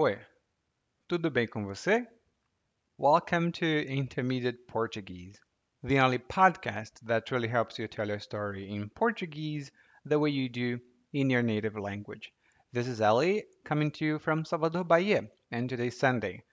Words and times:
Oi, 0.00 0.16
tudo 1.08 1.28
bem 1.28 1.48
com 1.48 1.64
você? 1.64 2.06
Welcome 2.96 3.50
to 3.50 3.66
Intermediate 3.66 4.68
Portuguese, 4.68 5.40
the 5.82 5.98
only 5.98 6.20
podcast 6.20 7.00
that 7.02 7.32
really 7.32 7.48
helps 7.48 7.80
you 7.80 7.88
tell 7.88 8.06
your 8.06 8.20
story 8.20 8.70
in 8.70 8.90
Portuguese 8.90 9.72
the 10.04 10.20
way 10.20 10.30
you 10.30 10.48
do 10.48 10.78
in 11.12 11.28
your 11.28 11.42
native 11.42 11.76
language. 11.76 12.32
This 12.72 12.86
is 12.86 13.00
Ali 13.00 13.42
coming 13.64 13.90
to 13.90 14.04
you 14.04 14.18
from 14.20 14.44
Salvador, 14.44 14.84
Bahia, 14.84 15.28
and 15.50 15.68
today's 15.68 15.98
Sunday. 15.98 16.44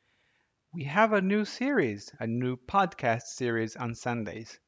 We 0.74 0.86
have 0.86 1.14
a 1.14 1.22
new 1.22 1.46
series, 1.46 2.12
a 2.20 2.26
new 2.26 2.58
podcast 2.58 3.28
series 3.28 3.76
on 3.76 3.94
Sundays. 3.94 4.60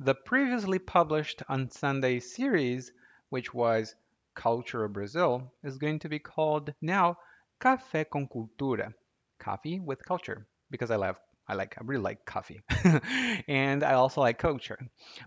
The 0.00 0.14
previously 0.14 0.78
published 0.78 1.42
on 1.46 1.68
Sunday 1.68 2.20
series, 2.20 2.90
which 3.28 3.52
was 3.52 3.94
Culture 4.34 4.88
Brazil, 4.88 5.52
is 5.62 5.76
going 5.76 5.98
to 5.98 6.08
be 6.08 6.20
called 6.20 6.72
now 6.80 7.18
Café 7.64 8.04
con 8.10 8.28
Cultura, 8.28 8.92
coffee 9.38 9.80
with 9.80 10.04
culture, 10.04 10.46
because 10.70 10.90
I 10.90 10.96
love 10.96 11.18
I 11.48 11.54
like 11.54 11.74
I 11.78 11.82
really 11.82 12.02
like 12.02 12.26
coffee. 12.26 12.60
and 13.48 13.82
I 13.82 13.94
also 13.94 14.20
like 14.20 14.36
culture. 14.36 14.78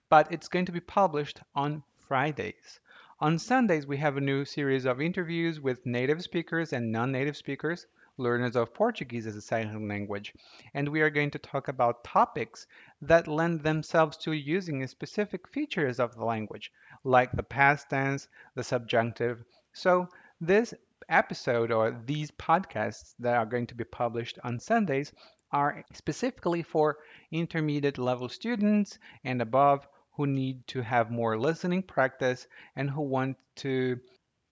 But 0.07 0.31
it's 0.31 0.47
going 0.47 0.65
to 0.65 0.71
be 0.71 0.79
published 0.79 1.41
on 1.55 1.81
Fridays. 1.97 2.79
On 3.19 3.39
Sundays, 3.39 3.87
we 3.87 3.97
have 3.97 4.17
a 4.17 4.21
new 4.21 4.45
series 4.45 4.85
of 4.85 5.01
interviews 5.01 5.59
with 5.59 5.83
native 5.87 6.21
speakers 6.21 6.73
and 6.73 6.91
non-native 6.91 7.35
speakers, 7.35 7.87
learners 8.17 8.55
of 8.55 8.71
Portuguese 8.71 9.25
as 9.25 9.35
a 9.35 9.41
second 9.41 9.87
language. 9.87 10.31
And 10.75 10.89
we 10.89 11.01
are 11.01 11.09
going 11.09 11.31
to 11.31 11.39
talk 11.39 11.67
about 11.67 12.03
topics 12.03 12.67
that 13.01 13.27
lend 13.27 13.61
themselves 13.61 14.15
to 14.17 14.33
using 14.33 14.85
specific 14.85 15.47
features 15.47 15.99
of 15.99 16.13
the 16.13 16.23
language, 16.23 16.71
like 17.03 17.31
the 17.31 17.41
past 17.41 17.89
tense, 17.89 18.27
the 18.53 18.63
subjunctive. 18.63 19.43
So 19.73 20.07
this 20.39 20.75
episode 21.09 21.71
or 21.71 22.01
these 22.05 22.31
podcasts 22.31 23.13
that 23.19 23.35
are 23.35 23.45
going 23.45 23.67
to 23.67 23.75
be 23.75 23.83
published 23.83 24.39
on 24.43 24.59
Sundays 24.59 25.11
are 25.51 25.83
specifically 25.93 26.63
for 26.63 26.97
intermediate 27.31 27.97
level 27.97 28.29
students 28.29 28.99
and 29.23 29.41
above 29.41 29.87
who 30.15 30.27
need 30.27 30.65
to 30.67 30.81
have 30.81 31.11
more 31.11 31.37
listening 31.37 31.83
practice 31.83 32.47
and 32.75 32.89
who 32.89 33.01
want 33.01 33.37
to 33.55 33.99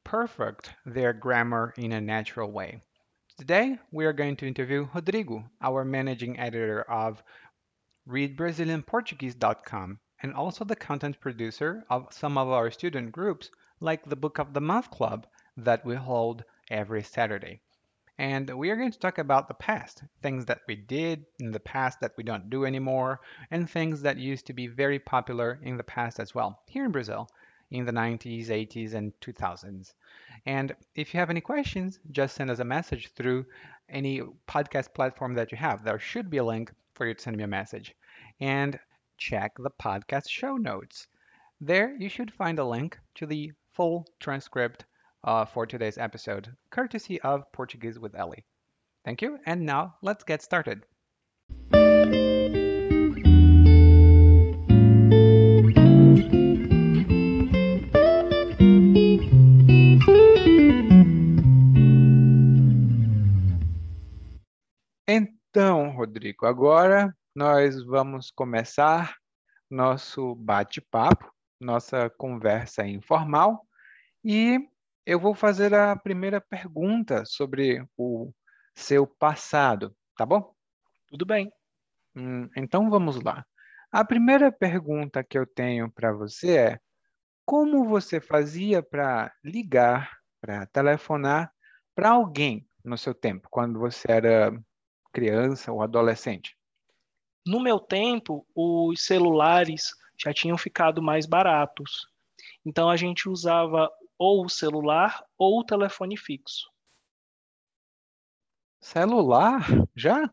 perfect 0.03 0.71
their 0.85 1.11
grammar 1.11 1.73
in 1.77 1.91
a 1.91 1.99
natural 1.99 2.51
way. 2.51 2.81
Today, 3.37 3.77
we 3.91 4.05
are 4.05 4.13
going 4.13 4.37
to 4.37 4.47
interview 4.47 4.87
Rodrigo, 4.93 5.43
our 5.61 5.83
managing 5.83 6.39
editor 6.39 6.83
of 6.83 7.21
ReadBrazilianPortuguese.com 8.07 9.99
and 10.21 10.33
also 10.33 10.63
the 10.63 10.75
content 10.75 11.19
producer 11.19 11.83
of 11.89 12.13
some 12.13 12.37
of 12.37 12.47
our 12.47 12.71
student 12.71 13.11
groups 13.11 13.49
like 13.81 14.05
the 14.05 14.15
Book 14.15 14.37
of 14.37 14.53
the 14.53 14.61
Month 14.61 14.89
Club 14.91 15.27
that 15.57 15.85
we 15.85 15.95
hold 15.95 16.43
every 16.69 17.03
Saturday. 17.03 17.61
And 18.17 18.49
we 18.57 18.69
are 18.69 18.77
going 18.77 18.91
to 18.91 18.99
talk 18.99 19.17
about 19.17 19.47
the 19.47 19.53
past, 19.53 20.03
things 20.21 20.45
that 20.45 20.61
we 20.67 20.75
did 20.75 21.25
in 21.39 21.51
the 21.51 21.59
past 21.59 21.99
that 21.99 22.13
we 22.15 22.23
don't 22.23 22.49
do 22.49 22.65
anymore, 22.65 23.19
and 23.51 23.69
things 23.69 24.01
that 24.03 24.17
used 24.17 24.47
to 24.47 24.53
be 24.53 24.67
very 24.67 24.99
popular 24.99 25.59
in 25.61 25.75
the 25.75 25.83
past 25.83 26.19
as 26.19 26.33
well, 26.33 26.61
here 26.67 26.85
in 26.85 26.91
Brazil, 26.91 27.29
in 27.71 27.85
the 27.85 27.91
90s, 27.91 28.47
80s, 28.47 28.93
and 28.93 29.11
2000s. 29.19 29.93
And 30.45 30.75
if 30.95 31.13
you 31.13 31.19
have 31.19 31.29
any 31.29 31.41
questions, 31.41 31.99
just 32.11 32.35
send 32.35 32.49
us 32.49 32.59
a 32.59 32.63
message 32.63 33.11
through 33.13 33.45
any 33.89 34.21
podcast 34.47 34.93
platform 34.93 35.33
that 35.33 35.51
you 35.51 35.57
have. 35.57 35.83
There 35.83 35.99
should 35.99 36.29
be 36.29 36.37
a 36.37 36.43
link 36.43 36.71
for 36.93 37.05
you 37.05 37.13
to 37.13 37.21
send 37.21 37.35
me 37.35 37.43
a 37.43 37.47
message. 37.47 37.95
And 38.39 38.79
check 39.17 39.53
the 39.57 39.71
podcast 39.71 40.29
show 40.29 40.55
notes. 40.55 41.07
There 41.59 41.95
you 41.95 42.09
should 42.09 42.33
find 42.33 42.59
a 42.59 42.65
link 42.65 42.97
to 43.15 43.25
the 43.25 43.51
full 43.73 44.07
transcript 44.19 44.85
uh, 45.25 45.43
for 45.45 45.65
today's 45.65 45.97
episode, 45.97 46.55
courtesy 46.71 47.19
of 47.21 47.51
Portuguese 47.51 47.99
with 47.99 48.15
Ellie. 48.15 48.45
Thank 49.03 49.21
you, 49.21 49.39
and 49.45 49.65
now 49.65 49.95
let's 50.01 50.23
get 50.23 50.41
started. 50.41 50.83
Então, 65.07 65.91
Rodrigo, 65.91 66.45
agora 66.45 67.15
nós 67.35 67.81
vamos 67.85 68.31
começar 68.31 69.15
nosso 69.69 70.35
bate-papo, 70.35 71.31
nossa 71.61 72.09
conversa 72.09 72.85
informal, 72.85 73.65
e 74.23 74.59
eu 75.05 75.19
vou 75.19 75.35
fazer 75.35 75.73
a 75.73 75.95
primeira 75.95 76.41
pergunta 76.41 77.23
sobre 77.25 77.85
o 77.97 78.31
seu 78.75 79.05
passado, 79.05 79.95
tá 80.17 80.25
bom? 80.25 80.53
Tudo 81.07 81.25
bem. 81.25 81.51
Hum, 82.15 82.49
então 82.55 82.89
vamos 82.89 83.21
lá. 83.21 83.45
A 83.91 84.03
primeira 84.03 84.51
pergunta 84.51 85.23
que 85.23 85.37
eu 85.37 85.45
tenho 85.45 85.91
para 85.91 86.11
você 86.11 86.57
é: 86.57 86.79
como 87.45 87.85
você 87.85 88.19
fazia 88.19 88.81
para 88.81 89.31
ligar, 89.43 90.17
para 90.41 90.65
telefonar 90.65 91.51
para 91.93 92.09
alguém 92.09 92.67
no 92.83 92.97
seu 92.97 93.13
tempo, 93.13 93.47
quando 93.49 93.79
você 93.79 94.11
era 94.11 94.51
criança 95.13 95.71
ou 95.71 95.81
adolescente? 95.81 96.57
No 97.47 97.61
meu 97.61 97.79
tempo, 97.79 98.45
os 98.53 99.05
celulares 99.05 99.91
já 100.19 100.33
tinham 100.33 100.57
ficado 100.57 101.01
mais 101.01 101.25
baratos. 101.25 102.07
Então 102.65 102.89
a 102.89 102.97
gente 102.97 103.29
usava 103.29 103.89
ou 104.17 104.45
o 104.45 104.49
celular 104.49 105.23
ou 105.37 105.59
o 105.59 105.63
telefone 105.63 106.17
fixo. 106.17 106.69
Celular? 108.79 109.65
Já? 109.95 110.31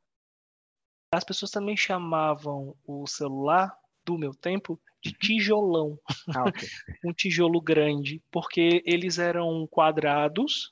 As 1.12 1.24
pessoas 1.24 1.50
também 1.50 1.76
chamavam 1.76 2.76
o 2.86 3.06
celular 3.06 3.76
do 4.04 4.18
meu 4.18 4.34
tempo 4.34 4.80
de 5.02 5.12
tijolão. 5.12 5.98
Ah, 6.34 6.44
ok. 6.44 6.68
um 7.04 7.12
tijolo 7.12 7.60
grande, 7.60 8.22
porque 8.30 8.82
eles 8.86 9.18
eram 9.18 9.66
quadrados 9.66 10.70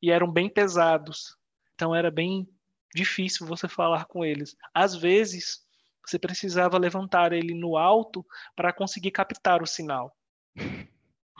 e 0.00 0.10
eram 0.10 0.30
bem 0.30 0.48
pesados. 0.48 1.36
Então 1.74 1.94
era 1.94 2.10
bem 2.10 2.48
difícil 2.94 3.46
você 3.46 3.68
falar 3.68 4.04
com 4.04 4.24
eles. 4.24 4.56
Às 4.74 4.94
vezes, 4.94 5.62
você 6.06 6.18
precisava 6.18 6.78
levantar 6.78 7.32
ele 7.32 7.54
no 7.54 7.76
alto 7.76 8.24
para 8.54 8.72
conseguir 8.72 9.10
captar 9.10 9.62
o 9.62 9.66
sinal. 9.66 10.16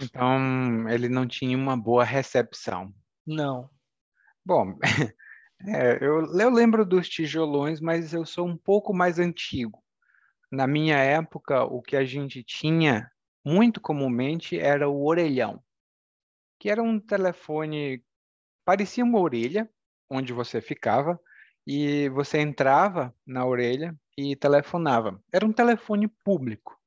Então, 0.03 0.89
ele 0.89 1.09
não 1.09 1.27
tinha 1.27 1.57
uma 1.57 1.77
boa 1.77 2.05
recepção. 2.05 2.93
Não. 3.27 3.71
Bom, 4.45 4.77
é, 5.67 5.99
eu, 6.01 6.27
eu 6.39 6.51
lembro 6.51 6.85
dos 6.85 7.09
tijolões, 7.09 7.81
mas 7.81 8.13
eu 8.13 8.27
sou 8.27 8.47
um 8.47 8.57
pouco 8.57 8.93
mais 8.93 9.19
antigo. 9.19 9.83
Na 10.51 10.67
minha 10.67 10.97
época, 10.97 11.65
o 11.65 11.81
que 11.81 11.97
a 11.97 12.05
gente 12.05 12.43
tinha 12.43 13.11
muito 13.45 13.81
comumente 13.81 14.59
era 14.59 14.89
o 14.89 15.07
orelhão, 15.07 15.63
que 16.59 16.69
era 16.71 16.83
um 16.83 17.01
telefone, 17.01 18.05
parecia 18.65 19.05
uma 19.05 19.19
orelha, 19.19 19.69
onde 20.11 20.33
você 20.33 20.61
ficava, 20.61 21.19
e 21.67 22.09
você 22.11 22.41
entrava 22.41 23.15
na 23.27 23.47
orelha 23.47 23.97
e 24.17 24.37
telefonava. 24.37 25.21
Era 25.33 25.47
um 25.47 25.53
telefone 25.53 26.09
público. 26.09 26.79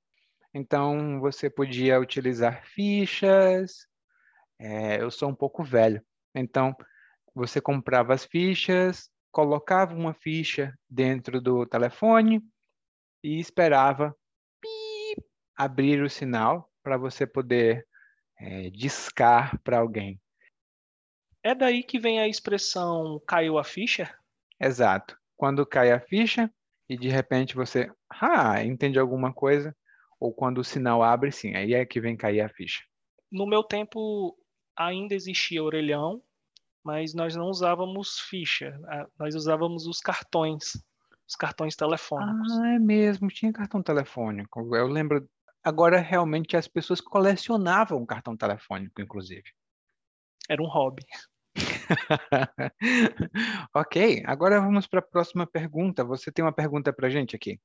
Então 0.58 1.20
você 1.20 1.50
podia 1.50 2.00
utilizar 2.00 2.66
fichas. 2.66 3.86
É, 4.58 5.02
eu 5.02 5.12
sou 5.12 5.28
um 5.30 5.36
pouco 5.36 5.66
velho, 5.66 6.02
então 6.34 6.74
você 7.34 7.60
comprava 7.60 8.14
as 8.14 8.24
fichas, 8.24 9.12
colocava 9.34 9.94
uma 9.94 10.14
ficha 10.14 10.74
dentro 10.90 11.42
do 11.42 11.66
telefone 11.66 12.42
e 13.22 13.38
esperava 13.38 14.16
abrir 15.58 16.02
o 16.02 16.10
sinal 16.10 16.72
para 16.82 16.96
você 16.96 17.28
poder 17.28 17.86
é, 18.40 18.70
discar 18.70 19.60
para 19.62 19.80
alguém. 19.80 20.22
É 21.44 21.54
daí 21.54 21.84
que 21.84 22.00
vem 22.00 22.22
a 22.22 22.30
expressão 22.30 23.22
caiu 23.28 23.58
a 23.58 23.64
ficha? 23.66 24.18
Exato. 24.58 25.20
Quando 25.36 25.66
cai 25.66 25.92
a 25.92 26.00
ficha 26.00 26.50
e 26.88 26.98
de 26.98 27.10
repente 27.10 27.56
você 27.56 27.92
ah, 28.10 28.64
entende 28.64 28.98
alguma 28.98 29.34
coisa, 29.34 29.76
ou 30.20 30.34
quando 30.34 30.60
o 30.60 30.64
sinal 30.64 31.04
abre, 31.04 31.32
sim, 31.32 31.56
aí 31.56 31.74
é 31.74 31.86
que 31.86 32.00
vem 32.00 32.16
cair 32.16 32.42
a 32.42 32.50
ficha. 32.50 32.84
No 33.32 33.46
meu 33.46 33.64
tempo 33.64 34.38
ainda 34.76 35.14
existia 35.14 35.64
orelhão, 35.64 36.22
mas 36.84 37.14
nós 37.14 37.36
não 37.36 37.48
usávamos 37.48 38.20
ficha, 38.20 38.80
nós 39.18 39.36
usávamos 39.36 39.88
os 39.88 40.00
cartões, 40.00 40.74
os 41.28 41.36
cartões 41.36 41.76
telefônicos. 41.76 42.52
Ah, 42.60 42.76
é 42.76 42.80
mesmo, 42.80 43.30
tinha 43.30 43.52
cartão 43.52 43.82
telefônico. 43.82 44.76
Eu 44.76 44.88
lembro, 44.88 45.28
agora 45.64 46.00
realmente 46.00 46.56
as 46.56 46.68
pessoas 46.68 47.02
colecionavam 47.02 48.06
cartão 48.06 48.38
telefônico, 48.38 49.02
inclusive. 49.02 49.50
Era 50.48 50.62
um 50.62 50.68
hobby. 50.68 51.04
ok, 53.74 54.24
agora 54.26 54.60
vamos 54.60 54.86
para 54.86 55.00
a 55.00 55.04
próxima 55.04 55.48
pergunta. 55.48 56.04
Você 56.04 56.32
tem 56.32 56.46
uma 56.46 56.54
pergunta 56.54 56.94
para 56.94 57.10
gente 57.10 57.36
aqui? 57.36 57.60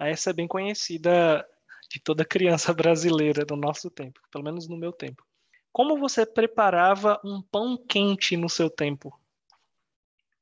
Essa 0.00 0.30
é 0.30 0.32
bem 0.32 0.48
conhecida 0.48 1.46
de 1.90 2.00
toda 2.00 2.24
criança 2.24 2.72
brasileira 2.74 3.44
no 3.48 3.56
nosso 3.56 3.90
tempo, 3.90 4.20
pelo 4.30 4.44
menos 4.44 4.68
no 4.68 4.76
meu 4.76 4.92
tempo. 4.92 5.24
Como 5.72 5.98
você 5.98 6.24
preparava 6.24 7.20
um 7.24 7.42
pão 7.42 7.76
quente 7.76 8.36
no 8.36 8.48
seu 8.48 8.70
tempo? 8.70 9.12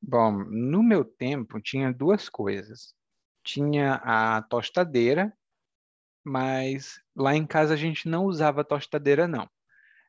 Bom, 0.00 0.32
no 0.44 0.82
meu 0.82 1.04
tempo 1.04 1.60
tinha 1.60 1.92
duas 1.92 2.28
coisas. 2.28 2.94
Tinha 3.44 3.94
a 4.04 4.42
tostadeira, 4.42 5.32
mas 6.24 7.00
lá 7.14 7.34
em 7.34 7.46
casa 7.46 7.74
a 7.74 7.76
gente 7.76 8.08
não 8.08 8.26
usava 8.26 8.64
tostadeira, 8.64 9.26
não. 9.26 9.48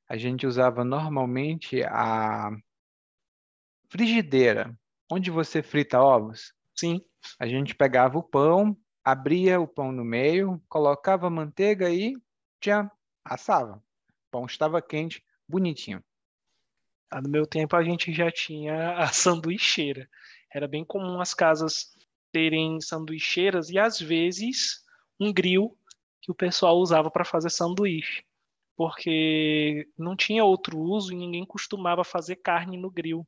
A 0.09 0.17
gente 0.17 0.45
usava 0.45 0.83
normalmente 0.83 1.83
a 1.83 2.51
frigideira, 3.89 4.75
onde 5.11 5.31
você 5.31 5.63
frita 5.63 6.01
ovos. 6.01 6.53
Sim. 6.75 7.01
A 7.39 7.47
gente 7.47 7.73
pegava 7.75 8.17
o 8.17 8.23
pão, 8.23 8.75
abria 9.03 9.59
o 9.59 9.67
pão 9.67 9.91
no 9.91 10.03
meio, 10.03 10.61
colocava 10.69 11.29
manteiga 11.29 11.89
e 11.89 12.15
já 12.63 12.89
assava. 13.23 13.75
O 13.75 14.31
pão 14.31 14.45
estava 14.45 14.81
quente, 14.81 15.23
bonitinho. 15.47 16.03
Ah, 17.11 17.21
no 17.21 17.29
meu 17.29 17.45
tempo 17.45 17.75
a 17.75 17.83
gente 17.83 18.11
já 18.13 18.31
tinha 18.31 18.97
a 18.97 19.07
sanduicheira. 19.13 20.09
Era 20.51 20.67
bem 20.67 20.85
comum 20.85 21.19
as 21.19 21.33
casas 21.33 21.93
terem 22.31 22.81
sanduicheiras 22.81 23.69
e 23.69 23.77
às 23.77 23.99
vezes 23.99 24.83
um 25.19 25.31
grill 25.31 25.77
que 26.21 26.31
o 26.31 26.35
pessoal 26.35 26.77
usava 26.77 27.11
para 27.11 27.25
fazer 27.25 27.49
sanduíche, 27.49 28.23
porque 28.75 29.87
não 29.97 30.15
tinha 30.15 30.43
outro 30.43 30.79
uso 30.79 31.13
e 31.13 31.15
ninguém 31.15 31.45
costumava 31.45 32.03
fazer 32.03 32.37
carne 32.37 32.77
no 32.77 32.89
grill. 32.89 33.27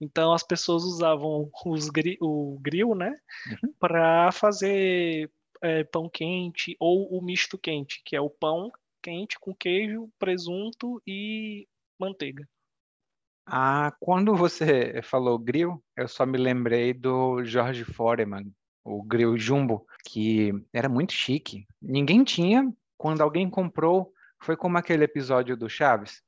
Então 0.00 0.32
as 0.32 0.42
pessoas 0.42 0.84
usavam 0.84 1.50
gri 1.92 2.18
o 2.20 2.58
grill, 2.60 2.94
né, 2.94 3.18
uhum. 3.50 3.72
para 3.78 4.30
fazer 4.32 5.30
é, 5.62 5.84
pão 5.84 6.08
quente 6.08 6.76
ou 6.78 7.08
o 7.16 7.22
misto 7.22 7.56
quente, 7.56 8.02
que 8.04 8.14
é 8.14 8.20
o 8.20 8.30
pão 8.30 8.70
quente 9.02 9.38
com 9.38 9.54
queijo, 9.54 10.10
presunto 10.18 11.00
e 11.06 11.66
manteiga. 11.98 12.46
Ah, 13.46 13.92
quando 14.00 14.34
você 14.34 15.00
falou 15.02 15.38
grill, 15.38 15.82
eu 15.96 16.08
só 16.08 16.26
me 16.26 16.36
lembrei 16.36 16.92
do 16.92 17.44
George 17.44 17.84
Foreman, 17.84 18.52
o 18.84 19.02
grill 19.02 19.38
Jumbo, 19.38 19.86
que 20.04 20.52
era 20.72 20.88
muito 20.88 21.12
chique. 21.12 21.64
Ninguém 21.80 22.24
tinha, 22.24 22.72
quando 22.98 23.20
alguém 23.20 23.48
comprou, 23.48 24.12
foi 24.42 24.56
como 24.56 24.76
aquele 24.76 25.04
episódio 25.04 25.56
do 25.56 25.68
Chaves. 25.68 26.22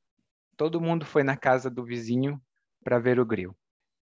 Todo 0.56 0.80
mundo 0.80 1.04
foi 1.04 1.24
na 1.24 1.36
casa 1.36 1.68
do 1.68 1.84
vizinho 1.84 2.40
para 2.88 2.98
ver 2.98 3.20
o 3.20 3.26
grill. 3.26 3.54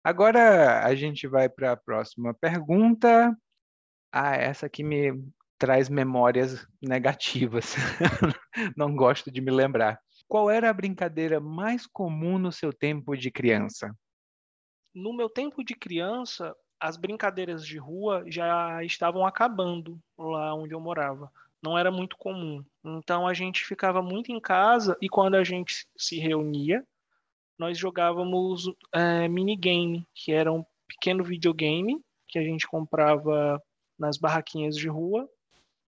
Agora 0.04 0.86
a 0.86 0.94
gente 0.94 1.28
vai 1.28 1.48
para 1.48 1.72
a 1.72 1.78
próxima 1.78 2.34
pergunta. 2.34 3.34
Ah, 4.12 4.36
essa 4.36 4.66
aqui 4.66 4.84
me 4.84 5.26
traz 5.58 5.88
memórias 5.88 6.68
negativas. 6.82 7.74
Não 8.76 8.94
gosto 8.94 9.32
de 9.32 9.40
me 9.40 9.50
lembrar. 9.50 9.98
Qual 10.28 10.50
era 10.50 10.70
a 10.70 10.74
brincadeira 10.74 11.40
mais 11.40 11.88
comum 11.88 12.38
no 12.38 12.52
seu 12.52 12.74
tempo 12.74 13.16
de 13.16 13.32
criança? 13.32 13.96
No 14.94 15.14
meu 15.14 15.30
tempo 15.30 15.64
de 15.64 15.74
criança, 15.74 16.54
as 16.78 16.98
brincadeiras 16.98 17.66
de 17.66 17.78
rua 17.78 18.26
já 18.28 18.84
estavam 18.84 19.26
acabando 19.26 19.98
lá 20.18 20.54
onde 20.54 20.76
eu 20.76 20.82
morava. 20.82 21.32
Não 21.64 21.78
era 21.78 21.90
muito 21.90 22.18
comum. 22.18 22.62
Então 22.84 23.26
a 23.26 23.34
gente 23.34 23.64
ficava 23.64 24.02
muito 24.02 24.34
em 24.34 24.40
casa 24.42 24.98
e 25.02 25.08
quando 25.08 25.36
a 25.36 25.46
gente 25.46 25.88
se 25.96 26.20
reunia, 26.20 26.86
nós 27.58 27.78
jogávamos 27.78 28.72
é, 28.94 29.28
minigame, 29.28 30.08
que 30.14 30.32
era 30.32 30.52
um 30.52 30.64
pequeno 30.88 31.24
videogame 31.24 32.00
que 32.28 32.40
a 32.40 32.44
gente 32.44 32.68
comprava 32.68 33.62
nas 33.98 34.18
barraquinhas 34.18 34.76
de 34.76 34.88
rua 34.88 35.30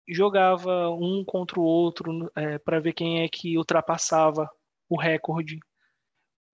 jogava 0.07 0.89
um 0.89 1.23
contra 1.25 1.59
o 1.59 1.63
outro 1.63 2.31
é, 2.35 2.57
para 2.59 2.79
ver 2.79 2.93
quem 2.93 3.23
é 3.23 3.29
que 3.29 3.57
ultrapassava 3.57 4.49
o 4.89 4.99
recorde. 4.99 5.59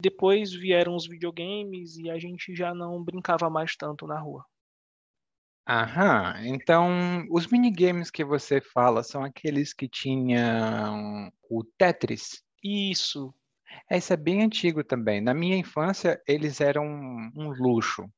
Depois 0.01 0.51
vieram 0.51 0.95
os 0.95 1.07
videogames 1.07 1.97
e 1.97 2.09
a 2.09 2.17
gente 2.17 2.55
já 2.55 2.73
não 2.73 3.03
brincava 3.03 3.49
mais 3.49 3.75
tanto 3.75 4.07
na 4.07 4.19
rua. 4.19 4.45
Aham, 5.67 6.41
então 6.47 7.27
os 7.29 7.47
minigames 7.47 8.09
que 8.09 8.25
você 8.25 8.59
fala 8.59 9.03
são 9.03 9.23
aqueles 9.23 9.73
que 9.73 9.87
tinham 9.87 11.31
o 11.49 11.63
Tetris? 11.63 12.41
Isso. 12.63 13.33
Esse 13.89 14.13
é 14.13 14.17
bem 14.17 14.43
antigo 14.43 14.83
também. 14.83 15.21
Na 15.21 15.33
minha 15.33 15.57
infância, 15.57 16.21
eles 16.27 16.61
eram 16.61 16.85
um 16.85 17.49
luxo, 17.51 18.09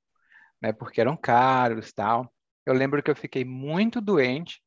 né? 0.62 0.74
Porque 0.74 1.02
eram 1.02 1.18
caros 1.18 1.92
tal. 1.94 2.32
Eu 2.66 2.74
lembro 2.74 3.02
que 3.04 3.12
eu 3.12 3.16
fiquei 3.16 3.44
muito 3.46 4.02
doente 4.02 4.62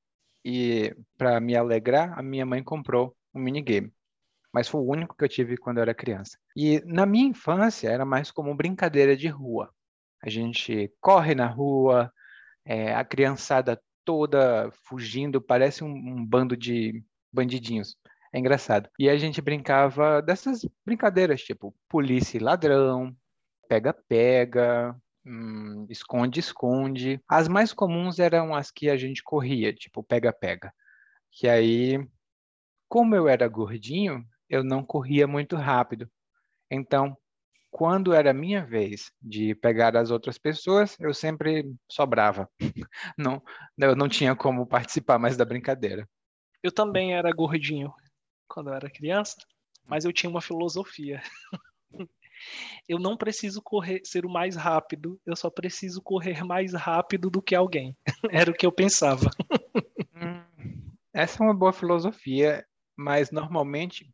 e 0.45 0.95
para 1.19 1.41
me 1.41 1.57
alegrar, 1.57 2.19
a 2.19 2.23
minha 2.23 2.47
mãe 2.47 2.63
comprou 2.63 3.17
um 3.35 3.41
minigame. 3.41 3.93
Mas 4.53 4.69
foi 4.69 4.81
o 4.81 4.91
único 4.91 5.17
que 5.17 5.25
eu 5.25 5.29
tive 5.29 5.57
quando 5.57 5.79
eu 5.79 5.83
era 5.83 5.95
criança. 5.95 6.39
E 6.57 6.81
na 6.87 7.05
minha 7.07 7.27
infância 7.29 7.89
era 7.89 8.05
mais 8.05 8.31
como 8.31 8.55
brincadeira 8.55 9.17
de 9.17 9.29
rua. 9.29 9.71
A 10.23 10.31
gente 10.31 10.93
corre 11.01 11.35
na 11.35 11.47
rua, 11.47 12.13
é, 12.65 12.95
a 12.95 13.05
criançada 13.05 13.81
toda 14.05 14.71
fugindo, 14.85 15.41
parece 15.41 15.85
um, 15.85 15.89
um 15.89 16.25
bando 16.25 16.57
de 16.57 17.05
bandidinhos. 17.33 17.97
É 18.37 18.39
engraçado. 18.39 18.91
E 18.99 19.09
a 19.09 19.17
gente 19.17 19.41
brincava 19.41 20.21
dessas 20.21 20.61
brincadeiras, 20.85 21.41
tipo 21.41 21.75
polícia 21.89 22.37
e 22.37 22.41
ladrão, 22.41 23.17
pega-pega, 23.67 24.95
hum, 25.25 25.87
esconde-esconde. 25.89 27.19
As 27.27 27.49
mais 27.49 27.73
comuns 27.73 28.19
eram 28.19 28.55
as 28.55 28.71
que 28.71 28.91
a 28.91 28.97
gente 28.99 29.23
corria, 29.23 29.73
tipo 29.73 30.03
pega-pega. 30.03 30.71
Que 31.33 31.49
aí, 31.49 32.07
como 32.87 33.15
eu 33.15 33.27
era 33.27 33.49
gordinho, 33.49 34.23
eu 34.51 34.63
não 34.63 34.85
corria 34.85 35.27
muito 35.27 35.57
rápido. 35.57 36.07
Então, 36.71 37.17
quando 37.71 38.13
era 38.13 38.35
minha 38.35 38.67
vez 38.67 39.11
de 39.23 39.55
pegar 39.55 39.97
as 39.97 40.11
outras 40.11 40.37
pessoas, 40.37 40.95
eu 41.01 41.15
sempre 41.15 41.75
sobrava. 41.91 42.51
Não, 43.17 43.43
eu 43.79 43.97
não 43.97 44.09
tinha 44.11 44.37
como 44.37 44.67
participar 44.67 45.19
mais 45.19 45.39
da 45.39 45.45
brincadeira. 45.45 46.07
Eu 46.63 46.73
também 46.73 47.15
era 47.15 47.33
gordinho 47.33 47.93
quando 48.49 48.69
eu 48.69 48.75
era 48.75 48.91
criança, 48.91 49.37
mas 49.85 50.05
eu 50.05 50.13
tinha 50.13 50.31
uma 50.31 50.41
filosofia. 50.41 51.23
Eu 52.89 52.99
não 52.99 53.17
preciso 53.17 53.63
correr, 53.63 54.03
ser 54.05 54.27
o 54.27 54.31
mais 54.31 54.55
rápido, 54.57 55.19
eu 55.27 55.35
só 55.35 55.49
preciso 55.51 56.03
correr 56.03 56.45
mais 56.45 56.75
rápido 56.75 57.31
do 57.31 57.43
que 57.43 57.55
alguém. 57.55 57.97
Era 58.31 58.51
o 58.51 58.55
que 58.55 58.67
eu 58.67 58.73
pensava. 58.73 59.31
Hum, 60.19 60.93
essa 61.13 61.43
é 61.43 61.47
uma 61.47 61.55
boa 61.55 61.75
filosofia, 61.75 62.65
mas 62.97 63.31
normalmente 63.31 64.11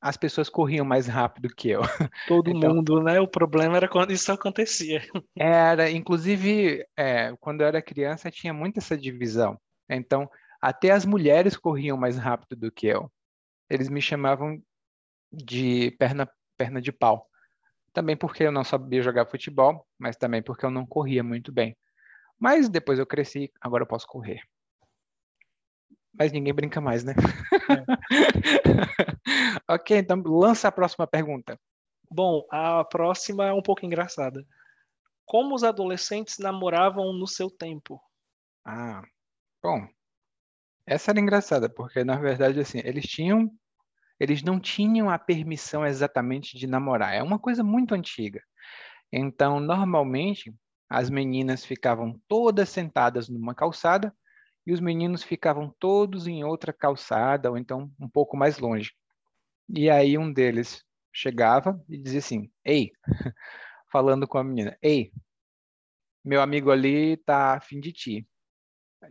as 0.00 0.16
pessoas 0.16 0.48
corriam 0.48 0.82
mais 0.82 1.06
rápido 1.06 1.54
que 1.54 1.68
eu. 1.68 1.82
Todo 2.26 2.50
então, 2.50 2.74
mundo, 2.74 3.02
né? 3.02 3.20
O 3.20 3.28
problema 3.28 3.76
era 3.76 3.86
quando 3.86 4.12
isso 4.12 4.32
acontecia. 4.32 5.02
Era, 5.36 5.90
inclusive, 5.90 6.86
é, 6.96 7.34
quando 7.38 7.60
eu 7.60 7.66
era 7.66 7.82
criança, 7.82 8.30
tinha 8.30 8.54
muito 8.54 8.78
essa 8.78 8.96
divisão. 8.96 9.60
Então, 9.90 10.26
até 10.58 10.90
as 10.90 11.04
mulheres 11.04 11.54
corriam 11.54 11.98
mais 11.98 12.16
rápido 12.16 12.56
do 12.56 12.72
que 12.72 12.86
eu. 12.86 13.12
Eles 13.72 13.88
me 13.88 14.02
chamavam 14.02 14.62
de 15.32 15.92
perna, 15.92 16.30
perna 16.58 16.78
de 16.78 16.92
pau. 16.92 17.26
Também 17.90 18.14
porque 18.14 18.42
eu 18.42 18.52
não 18.52 18.62
sabia 18.62 19.00
jogar 19.00 19.24
futebol, 19.24 19.86
mas 19.98 20.14
também 20.14 20.42
porque 20.42 20.66
eu 20.66 20.70
não 20.70 20.84
corria 20.84 21.24
muito 21.24 21.50
bem. 21.50 21.74
Mas 22.38 22.68
depois 22.68 22.98
eu 22.98 23.06
cresci, 23.06 23.50
agora 23.58 23.84
eu 23.84 23.86
posso 23.86 24.06
correr. 24.06 24.42
Mas 26.12 26.32
ninguém 26.32 26.52
brinca 26.52 26.82
mais, 26.82 27.02
né? 27.02 27.14
É. 27.70 27.82
ok, 29.72 29.96
então 29.96 30.22
lança 30.22 30.68
a 30.68 30.72
próxima 30.72 31.06
pergunta. 31.06 31.58
Bom, 32.10 32.46
a 32.50 32.84
próxima 32.84 33.46
é 33.46 33.54
um 33.54 33.62
pouco 33.62 33.86
engraçada. 33.86 34.46
Como 35.24 35.54
os 35.54 35.64
adolescentes 35.64 36.38
namoravam 36.38 37.10
no 37.14 37.26
seu 37.26 37.50
tempo? 37.50 37.98
Ah, 38.66 39.02
bom. 39.62 39.88
Essa 40.86 41.10
era 41.12 41.20
engraçada, 41.20 41.70
porque 41.70 42.04
na 42.04 42.18
verdade, 42.18 42.60
assim, 42.60 42.80
eles 42.84 43.06
tinham 43.06 43.50
eles 44.22 44.42
não 44.42 44.60
tinham 44.60 45.10
a 45.10 45.18
permissão 45.18 45.86
exatamente 45.86 46.56
de 46.58 46.66
namorar. 46.66 47.14
É 47.14 47.22
uma 47.22 47.38
coisa 47.38 47.64
muito 47.64 47.94
antiga. 47.94 48.40
Então, 49.12 49.60
normalmente, 49.60 50.54
as 50.88 51.10
meninas 51.10 51.64
ficavam 51.64 52.20
todas 52.28 52.68
sentadas 52.68 53.28
numa 53.28 53.54
calçada 53.54 54.14
e 54.66 54.72
os 54.72 54.80
meninos 54.80 55.22
ficavam 55.22 55.74
todos 55.78 56.26
em 56.26 56.44
outra 56.44 56.72
calçada 56.72 57.50
ou 57.50 57.58
então 57.58 57.90
um 58.00 58.08
pouco 58.08 58.36
mais 58.36 58.58
longe. 58.58 58.92
E 59.68 59.90
aí 59.90 60.18
um 60.18 60.32
deles 60.32 60.84
chegava 61.12 61.82
e 61.88 61.98
dizia 61.98 62.20
assim: 62.20 62.50
"Ei", 62.64 62.92
falando 63.92 64.28
com 64.28 64.38
a 64.38 64.44
menina: 64.44 64.76
"Ei, 64.82 65.12
meu 66.24 66.40
amigo 66.40 66.70
ali 66.70 67.14
está 67.14 67.54
afim 67.54 67.80
de 67.80 67.92
ti". 67.92 68.26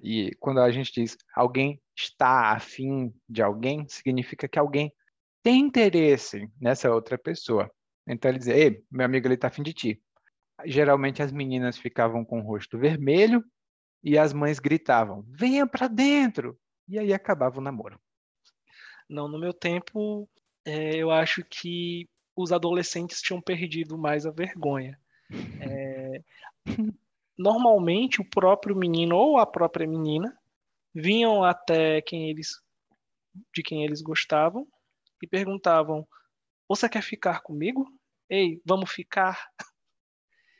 E 0.03 0.35
quando 0.39 0.61
a 0.61 0.71
gente 0.71 0.93
diz 0.93 1.17
alguém 1.35 1.81
está 1.97 2.53
afim 2.53 3.13
de 3.29 3.41
alguém, 3.41 3.87
significa 3.89 4.47
que 4.47 4.59
alguém 4.59 4.93
tem 5.43 5.59
interesse 5.59 6.49
nessa 6.59 6.91
outra 6.91 7.17
pessoa. 7.17 7.69
Então 8.07 8.29
ele 8.29 8.39
dizia, 8.39 8.57
ei, 8.57 8.83
meu 8.91 9.05
amigo 9.05 9.27
ele 9.27 9.35
está 9.35 9.47
afim 9.47 9.63
de 9.63 9.73
ti. 9.73 10.01
Geralmente 10.65 11.21
as 11.21 11.31
meninas 11.31 11.77
ficavam 11.77 12.23
com 12.23 12.39
o 12.39 12.43
rosto 12.43 12.77
vermelho 12.77 13.43
e 14.03 14.17
as 14.17 14.33
mães 14.33 14.59
gritavam, 14.59 15.23
venha 15.27 15.65
para 15.67 15.87
dentro. 15.87 16.59
E 16.87 16.99
aí 16.99 17.13
acabava 17.13 17.59
o 17.59 17.63
namoro. 17.63 17.99
Não, 19.09 19.27
no 19.27 19.39
meu 19.39 19.53
tempo, 19.53 20.29
é, 20.65 20.95
eu 20.95 21.11
acho 21.11 21.43
que 21.43 22.09
os 22.35 22.51
adolescentes 22.51 23.21
tinham 23.21 23.41
perdido 23.41 23.97
mais 23.97 24.25
a 24.25 24.31
vergonha. 24.31 24.99
É, 25.59 26.23
normalmente 27.37 28.21
o 28.21 28.25
próprio 28.25 28.75
menino 28.75 29.15
ou 29.15 29.37
a 29.37 29.45
própria 29.45 29.87
menina 29.87 30.37
vinham 30.93 31.43
até 31.43 32.01
quem 32.01 32.29
eles 32.29 32.61
de 33.55 33.63
quem 33.63 33.85
eles 33.85 34.01
gostavam 34.01 34.67
e 35.21 35.27
perguntavam: 35.27 36.07
"Você 36.67 36.89
quer 36.89 37.01
ficar 37.01 37.41
comigo? 37.41 37.87
Ei, 38.29 38.61
vamos 38.65 38.91
ficar?" 38.91 39.47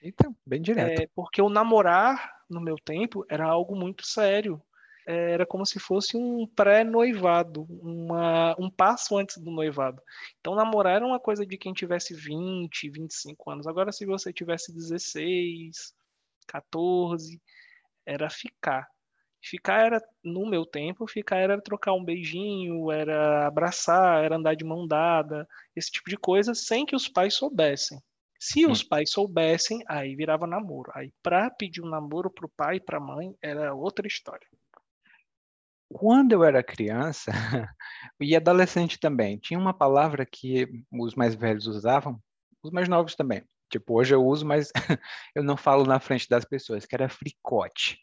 Então, 0.03 0.36
bem 0.44 0.60
direto. 0.60 1.03
É, 1.03 1.08
porque 1.13 1.39
o 1.44 1.48
namorar 1.48 2.34
no 2.50 2.60
meu 2.60 2.75
tempo 2.75 3.24
era 3.30 3.46
algo 3.46 3.75
muito 3.75 4.03
sério. 4.03 4.60
É, 5.06 5.32
era 5.32 5.46
como 5.46 5.65
se 5.65 5.80
fosse 5.80 6.15
um 6.18 6.48
pré-noivado, 6.48 7.68
um 7.70 8.70
passo 8.70 9.18
antes 9.18 9.38
do 9.38 9.51
noivado. 9.51 10.01
Então, 10.39 10.56
namorar 10.56 10.98
era 10.98 11.06
uma 11.06 11.20
coisa 11.20 11.46
de 11.46 11.58
quem 11.58 11.74
tivesse 11.74 12.13
20, 12.13 12.89
25 12.89 13.51
anos. 13.51 13.68
Agora, 13.68 13.91
se 13.91 14.06
você 14.06 14.32
tivesse 14.32 14.74
16, 14.74 15.94
14, 16.48 17.41
era 18.06 18.30
ficar. 18.30 18.88
Ficar 19.41 19.86
era, 19.86 20.01
no 20.24 20.45
meu 20.45 20.65
tempo, 20.65 21.07
ficar 21.07 21.38
era 21.38 21.60
trocar 21.60 21.93
um 21.93 22.03
beijinho, 22.03 22.91
era 22.91 23.48
abraçar, 23.48 24.24
era 24.24 24.36
andar 24.36 24.55
de 24.55 24.63
mão 24.63 24.88
dada, 24.88 25.48
esse 25.75 25.91
tipo 25.91 26.10
de 26.10 26.17
coisa, 26.17 26.53
sem 26.53 26.86
que 26.86 26.95
os 26.95 27.07
pais 27.07 27.33
soubessem. 27.33 28.00
Se 28.39 28.65
os 28.65 28.81
pais 28.81 29.12
soubessem, 29.12 29.83
aí 29.88 30.15
virava 30.15 30.48
namoro. 30.48 30.91
Aí, 30.95 31.13
para 31.21 31.50
pedir 31.51 31.81
um 31.81 31.89
namoro 31.89 32.29
pro 32.29 32.50
pai 32.50 32.77
e 32.77 32.79
pra 32.79 33.00
mãe, 33.00 33.36
era 33.39 33.74
outra 33.74 34.07
história. 34.07 34.48
Quando 35.88 36.31
eu 36.31 36.43
era 36.43 36.63
criança, 36.63 37.31
e 38.19 38.36
adolescente 38.36 39.00
também, 39.00 39.38
tinha 39.38 39.60
uma 39.60 39.74
palavra 39.74 40.25
que 40.25 40.67
os 40.91 41.13
mais 41.13 41.36
velhos 41.36 41.67
usavam, 41.67 42.19
os 42.63 42.71
mais 42.71 42.88
novos 42.88 43.15
também. 43.15 43.43
Tipo, 43.69 44.00
hoje 44.00 44.15
eu 44.15 44.25
uso, 44.25 44.45
mas 44.45 44.71
eu 45.36 45.43
não 45.43 45.55
falo 45.55 45.86
na 45.86 46.00
frente 46.00 46.27
das 46.27 46.43
pessoas, 46.43 46.86
que 46.86 46.95
era 46.95 47.10
fricote. 47.10 48.00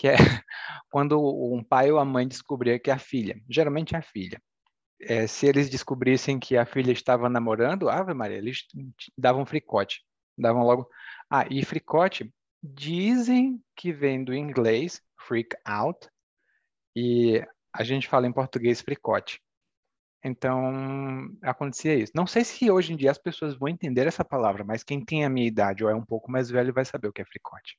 Que 0.00 0.08
é 0.08 0.14
quando 0.90 1.20
um 1.20 1.62
pai 1.62 1.92
ou 1.92 1.98
a 1.98 2.04
mãe 2.06 2.26
descobria 2.26 2.78
que 2.78 2.90
a 2.90 2.98
filha, 2.98 3.38
geralmente 3.50 3.94
a 3.94 4.00
filha, 4.00 4.40
é, 4.98 5.26
se 5.26 5.46
eles 5.46 5.68
descobrissem 5.68 6.40
que 6.40 6.56
a 6.56 6.64
filha 6.64 6.90
estava 6.90 7.28
namorando, 7.28 7.90
Ave 7.90 8.14
Maria, 8.14 8.38
eles 8.38 8.64
davam 9.16 9.44
fricote. 9.44 10.02
Davam 10.38 10.62
logo. 10.62 10.88
Ah, 11.28 11.44
e 11.50 11.62
fricote, 11.66 12.32
dizem 12.62 13.62
que 13.76 13.92
vem 13.92 14.24
do 14.24 14.34
inglês, 14.34 15.02
freak 15.26 15.54
out, 15.66 16.08
e 16.96 17.44
a 17.70 17.84
gente 17.84 18.08
fala 18.08 18.26
em 18.26 18.32
português 18.32 18.80
fricote. 18.80 19.38
Então, 20.24 21.30
acontecia 21.42 21.94
isso. 21.94 22.12
Não 22.14 22.26
sei 22.26 22.42
se 22.42 22.70
hoje 22.70 22.94
em 22.94 22.96
dia 22.96 23.10
as 23.10 23.18
pessoas 23.18 23.54
vão 23.54 23.68
entender 23.68 24.06
essa 24.06 24.24
palavra, 24.24 24.64
mas 24.64 24.82
quem 24.82 25.04
tem 25.04 25.26
a 25.26 25.30
minha 25.30 25.46
idade 25.46 25.84
ou 25.84 25.90
é 25.90 25.94
um 25.94 26.04
pouco 26.04 26.30
mais 26.30 26.48
velho 26.48 26.72
vai 26.72 26.86
saber 26.86 27.08
o 27.08 27.12
que 27.12 27.20
é 27.20 27.24
fricote. 27.26 27.76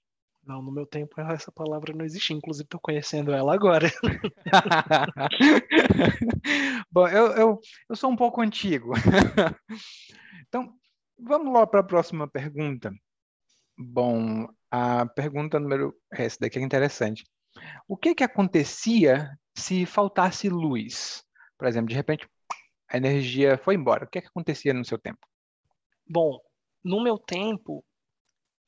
Não, 0.51 0.61
no 0.61 0.69
meu 0.69 0.85
tempo 0.85 1.21
essa 1.21 1.49
palavra 1.49 1.95
não 1.95 2.03
existia, 2.03 2.35
inclusive 2.35 2.65
estou 2.65 2.81
conhecendo 2.81 3.31
ela 3.31 3.53
agora. 3.53 3.87
Bom, 6.91 7.07
eu, 7.07 7.27
eu, 7.27 7.59
eu 7.89 7.95
sou 7.95 8.11
um 8.11 8.17
pouco 8.17 8.41
antigo. 8.41 8.91
então, 10.45 10.75
vamos 11.17 11.53
lá 11.53 11.65
para 11.65 11.79
a 11.79 11.85
próxima 11.85 12.27
pergunta. 12.27 12.91
Bom, 13.77 14.45
a 14.69 15.05
pergunta 15.05 15.57
número. 15.57 15.95
Essa 16.11 16.39
daqui 16.41 16.59
é 16.59 16.61
interessante. 16.61 17.23
O 17.87 17.95
que, 17.95 18.13
que 18.13 18.25
acontecia 18.25 19.29
se 19.57 19.85
faltasse 19.85 20.49
luz? 20.49 21.23
Por 21.57 21.65
exemplo, 21.65 21.87
de 21.87 21.95
repente 21.95 22.27
a 22.89 22.97
energia 22.97 23.57
foi 23.57 23.75
embora. 23.75 24.03
O 24.03 24.09
que, 24.09 24.19
que 24.19 24.27
acontecia 24.27 24.73
no 24.73 24.83
seu 24.83 24.99
tempo? 24.99 25.25
Bom, 26.05 26.37
no 26.83 27.01
meu 27.01 27.17
tempo, 27.17 27.85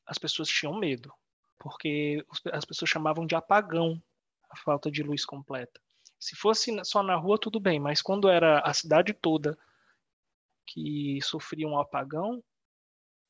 as 0.07 0.17
pessoas 0.17 0.47
tinham 0.47 0.79
medo, 0.79 1.11
porque 1.63 2.23
as 2.51 2.65
pessoas 2.65 2.91
chamavam 2.91 3.25
de 3.25 3.35
apagão 3.35 3.99
a 4.51 4.57
falta 4.57 4.91
de 4.91 5.01
luz 5.01 5.25
completa. 5.25 5.79
Se 6.19 6.35
fosse 6.35 6.71
só 6.83 7.01
na 7.01 7.15
rua, 7.15 7.39
tudo 7.39 7.59
bem, 7.59 7.79
mas 7.79 8.01
quando 8.01 8.29
era 8.29 8.59
a 8.59 8.73
cidade 8.73 9.13
toda 9.13 9.57
que 10.67 11.19
sofria 11.23 11.67
um 11.67 11.79
apagão, 11.79 12.43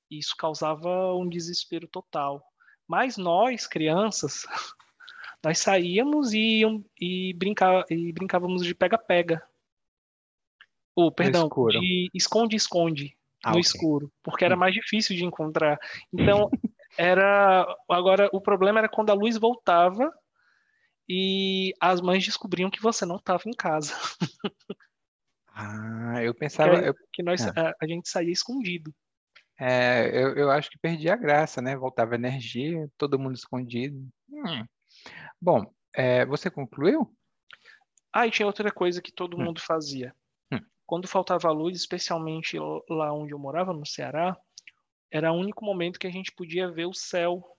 isso 0.09 0.35
causava 0.35 1.13
um 1.13 1.29
desespero 1.29 1.87
total. 1.87 2.43
Mas 2.87 3.17
nós, 3.17 3.67
crianças, 3.67 4.45
nós 5.43 5.59
saíamos 5.59 6.33
e, 6.33 6.63
e, 6.99 7.33
brinca, 7.35 7.85
e 7.89 8.11
brincávamos 8.11 8.63
de 8.63 8.73
pega-pega. 8.73 9.41
Ou, 10.95 11.07
oh, 11.07 11.11
perdão, 11.11 11.49
de 11.79 12.09
esconde-esconde 12.13 13.15
ah, 13.43 13.49
no 13.51 13.57
okay. 13.57 13.61
escuro, 13.61 14.11
porque 14.21 14.45
era 14.45 14.55
hum. 14.55 14.59
mais 14.59 14.73
difícil 14.73 15.15
de 15.15 15.23
encontrar. 15.23 15.79
Então, 16.11 16.49
era. 16.97 17.65
Agora, 17.89 18.29
o 18.31 18.41
problema 18.41 18.79
era 18.79 18.89
quando 18.89 19.09
a 19.09 19.13
luz 19.13 19.37
voltava 19.37 20.11
e 21.07 21.73
as 21.79 22.01
mães 22.01 22.23
descobriam 22.23 22.69
que 22.69 22.81
você 22.81 23.05
não 23.05 23.17
estava 23.17 23.43
em 23.45 23.53
casa. 23.53 23.93
Ah, 25.55 26.23
eu 26.23 26.33
pensava. 26.33 26.81
Que, 26.81 26.89
eu... 26.89 26.95
que 27.13 27.21
nós, 27.21 27.45
ah. 27.45 27.53
a, 27.55 27.73
a, 27.79 27.87
gente 27.87 28.09
saía 28.09 28.31
escondido. 28.31 28.91
É, 29.59 30.09
eu, 30.11 30.35
eu 30.35 30.49
acho 30.49 30.69
que 30.69 30.79
perdi 30.79 31.09
a 31.09 31.15
graça, 31.15 31.61
né? 31.61 31.75
Voltava 31.75 32.15
energia, 32.15 32.89
todo 32.97 33.19
mundo 33.19 33.35
escondido. 33.35 34.03
Hum. 34.31 34.65
Bom, 35.39 35.71
é, 35.93 36.25
você 36.25 36.49
concluiu? 36.49 37.15
Ah, 38.11 38.25
e 38.25 38.31
tinha 38.31 38.47
outra 38.47 38.71
coisa 38.71 38.99
que 38.99 39.11
todo 39.11 39.37
hum. 39.37 39.43
mundo 39.43 39.61
fazia. 39.61 40.11
Hum. 40.51 40.59
Quando 40.87 41.07
faltava 41.07 41.51
luz, 41.51 41.77
especialmente 41.77 42.57
lá 42.89 43.13
onde 43.13 43.33
eu 43.33 43.39
morava, 43.39 43.71
no 43.73 43.85
Ceará, 43.85 44.35
era 45.13 45.31
o 45.31 45.35
único 45.35 45.63
momento 45.63 45.99
que 45.99 46.07
a 46.07 46.11
gente 46.11 46.31
podia 46.31 46.71
ver 46.71 46.87
o 46.87 46.93
céu 46.93 47.55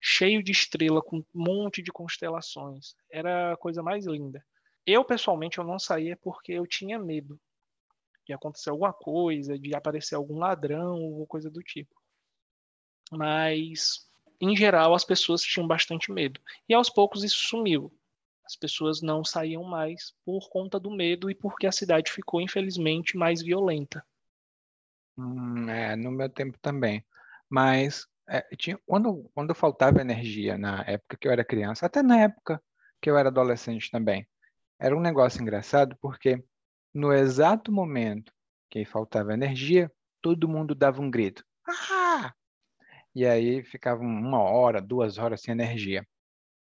cheio 0.00 0.44
de 0.44 0.52
estrela, 0.52 1.02
com 1.02 1.16
um 1.16 1.24
monte 1.34 1.82
de 1.82 1.90
constelações. 1.90 2.94
Era 3.10 3.54
a 3.54 3.56
coisa 3.56 3.82
mais 3.82 4.06
linda. 4.06 4.46
Eu, 4.86 5.04
pessoalmente, 5.04 5.58
eu 5.58 5.64
não 5.64 5.76
saía 5.76 6.16
porque 6.16 6.52
eu 6.52 6.64
tinha 6.68 6.96
medo 6.96 7.40
de 8.24 8.32
acontecer 8.32 8.70
alguma 8.70 8.92
coisa, 8.92 9.58
de 9.58 9.74
aparecer 9.74 10.14
algum 10.14 10.38
ladrão 10.38 11.02
ou 11.02 11.26
coisa 11.26 11.50
do 11.50 11.60
tipo. 11.64 12.00
Mas, 13.10 14.06
em 14.40 14.56
geral, 14.56 14.94
as 14.94 15.04
pessoas 15.04 15.42
tinham 15.42 15.66
bastante 15.66 16.12
medo. 16.12 16.40
E 16.68 16.74
aos 16.74 16.88
poucos 16.88 17.24
isso 17.24 17.38
sumiu. 17.38 17.92
As 18.46 18.54
pessoas 18.54 19.02
não 19.02 19.24
saíam 19.24 19.64
mais 19.64 20.14
por 20.24 20.48
conta 20.48 20.78
do 20.78 20.92
medo 20.92 21.28
e 21.28 21.34
porque 21.34 21.66
a 21.66 21.72
cidade 21.72 22.12
ficou, 22.12 22.40
infelizmente, 22.40 23.16
mais 23.16 23.42
violenta. 23.42 24.06
Hum, 25.16 25.68
é, 25.68 25.96
no 25.96 26.10
meu 26.10 26.28
tempo 26.28 26.58
também. 26.60 27.04
Mas 27.48 28.06
é, 28.28 28.42
tinha, 28.56 28.78
quando, 28.86 29.30
quando 29.34 29.54
faltava 29.54 30.00
energia 30.00 30.58
na 30.58 30.82
época 30.86 31.16
que 31.16 31.28
eu 31.28 31.32
era 31.32 31.44
criança, 31.44 31.86
até 31.86 32.02
na 32.02 32.18
época 32.20 32.62
que 33.00 33.10
eu 33.10 33.18
era 33.18 33.28
adolescente 33.28 33.90
também, 33.90 34.26
era 34.78 34.96
um 34.96 35.00
negócio 35.00 35.40
engraçado 35.40 35.96
porque 36.00 36.42
no 36.92 37.12
exato 37.12 37.72
momento 37.72 38.32
que 38.70 38.84
faltava 38.84 39.34
energia, 39.34 39.90
todo 40.22 40.48
mundo 40.48 40.74
dava 40.74 41.00
um 41.02 41.10
grito. 41.10 41.44
Ah! 41.68 42.32
E 43.14 43.24
aí 43.26 43.62
ficava 43.62 44.02
uma 44.02 44.40
hora, 44.40 44.80
duas 44.80 45.18
horas 45.18 45.40
sem 45.42 45.52
energia. 45.52 46.06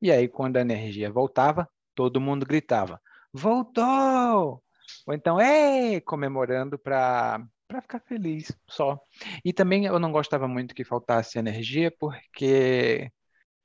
E 0.01 0.11
aí, 0.11 0.29
quando 0.29 0.57
a 0.57 0.61
energia 0.61 1.11
voltava, 1.11 1.69
todo 1.95 2.21
mundo 2.21 2.45
gritava: 2.45 3.01
Voltou! 3.33 4.63
Ou 5.07 5.15
então, 5.15 5.41
ei! 5.41 6.01
Comemorando 6.01 6.79
para 6.79 7.41
para 7.73 7.81
ficar 7.81 8.01
feliz 8.01 8.53
só. 8.69 9.01
E 9.43 9.53
também 9.53 9.87
eu 9.87 9.99
não 9.99 10.13
gostava 10.13 10.47
muito 10.47 10.75
que 10.75 10.85
faltasse 10.85 11.39
energia, 11.39 11.91
porque 11.91 13.11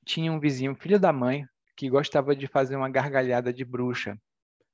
tinha 0.04 0.32
um 0.32 0.40
vizinho, 0.40 0.74
filho 0.74 0.98
da 0.98 1.12
mãe, 1.12 1.46
que 1.76 1.90
gostava 1.90 2.34
de 2.34 2.46
fazer 2.46 2.74
uma 2.74 2.88
gargalhada 2.88 3.52
de 3.52 3.66
bruxa. 3.66 4.18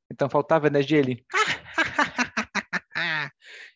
Então 0.08 0.30
faltava 0.30 0.68
energia, 0.68 1.00
ele. 1.00 1.26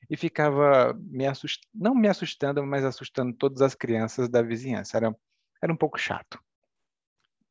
e 0.09 0.17
ficava 0.17 0.95
me 0.95 1.27
assust... 1.27 1.61
não 1.75 1.93
me 1.93 2.07
assustando, 2.07 2.65
mas 2.65 2.85
assustando 2.85 3.37
todas 3.37 3.61
as 3.61 3.75
crianças 3.75 4.29
da 4.29 4.43
vizinhança. 4.43 4.97
Era, 4.97 5.12
era 5.61 5.73
um 5.73 5.77
pouco 5.77 5.99
chato. 5.99 6.38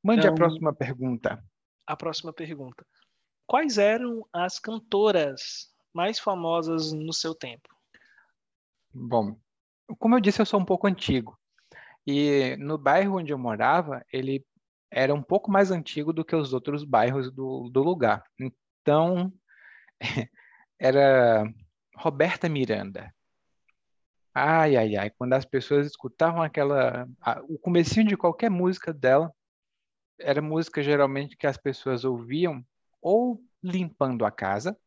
Mande 0.02 0.22
então, 0.22 0.32
a 0.32 0.36
próxima 0.36 0.74
pergunta. 0.74 1.44
A 1.86 1.98
próxima 1.98 2.32
pergunta. 2.32 2.86
Quais 3.46 3.78
eram 3.78 4.26
as 4.32 4.60
cantoras 4.60 5.74
mais 5.94 6.20
famosas 6.20 6.94
no 6.94 7.12
seu 7.12 7.36
tempo? 7.36 7.77
Bom, 9.00 9.38
como 10.00 10.16
eu 10.16 10.20
disse, 10.20 10.42
eu 10.42 10.46
sou 10.46 10.60
um 10.60 10.66
pouco 10.66 10.88
antigo. 10.88 11.40
E 12.06 12.56
no 12.58 12.78
bairro 12.78 13.18
onde 13.18 13.32
eu 13.32 13.38
morava, 13.38 14.04
ele 14.12 14.44
era 14.90 15.14
um 15.14 15.22
pouco 15.22 15.52
mais 15.52 15.70
antigo 15.70 16.12
do 16.12 16.26
que 16.26 16.36
os 16.36 16.52
outros 16.52 16.84
bairros 16.84 17.32
do, 17.32 17.70
do 17.70 17.84
lugar. 17.84 18.24
Então, 18.40 19.32
era 20.80 21.46
Roberta 21.96 22.50
Miranda. 22.50 23.14
Ai, 24.34 24.76
ai, 24.76 24.96
ai, 24.96 25.10
quando 25.12 25.34
as 25.34 25.46
pessoas 25.46 25.88
escutavam 25.88 26.42
aquela, 26.42 27.08
a, 27.22 27.42
o 27.44 27.58
comecinho 27.60 28.08
de 28.08 28.18
qualquer 28.18 28.50
música 28.50 28.94
dela, 28.94 29.32
era 30.20 30.42
música 30.42 30.82
geralmente 30.82 31.38
que 31.38 31.48
as 31.48 31.58
pessoas 31.58 32.04
ouviam 32.04 32.66
ou 33.02 33.44
limpando 33.64 34.26
a 34.26 34.32
casa, 34.32 34.78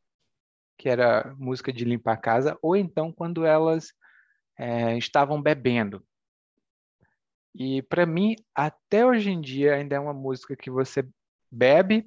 que 0.77 0.89
era 0.89 1.35
música 1.37 1.73
de 1.73 1.85
limpar 1.85 2.15
a 2.15 2.17
casa, 2.17 2.59
ou 2.63 2.77
então 2.77 3.13
quando 3.13 3.45
elas 3.45 3.93
é, 4.61 4.99
estavam 4.99 5.41
bebendo. 5.41 6.05
E 7.55 7.81
para 7.83 8.05
mim, 8.05 8.37
até 8.55 9.05
hoje 9.07 9.31
em 9.31 9.41
dia, 9.41 9.75
ainda 9.75 9.97
é 9.97 10.01
uma 10.01 10.13
música 10.13 10.55
que 10.55 10.71
você 10.71 11.03
bebe 11.51 12.07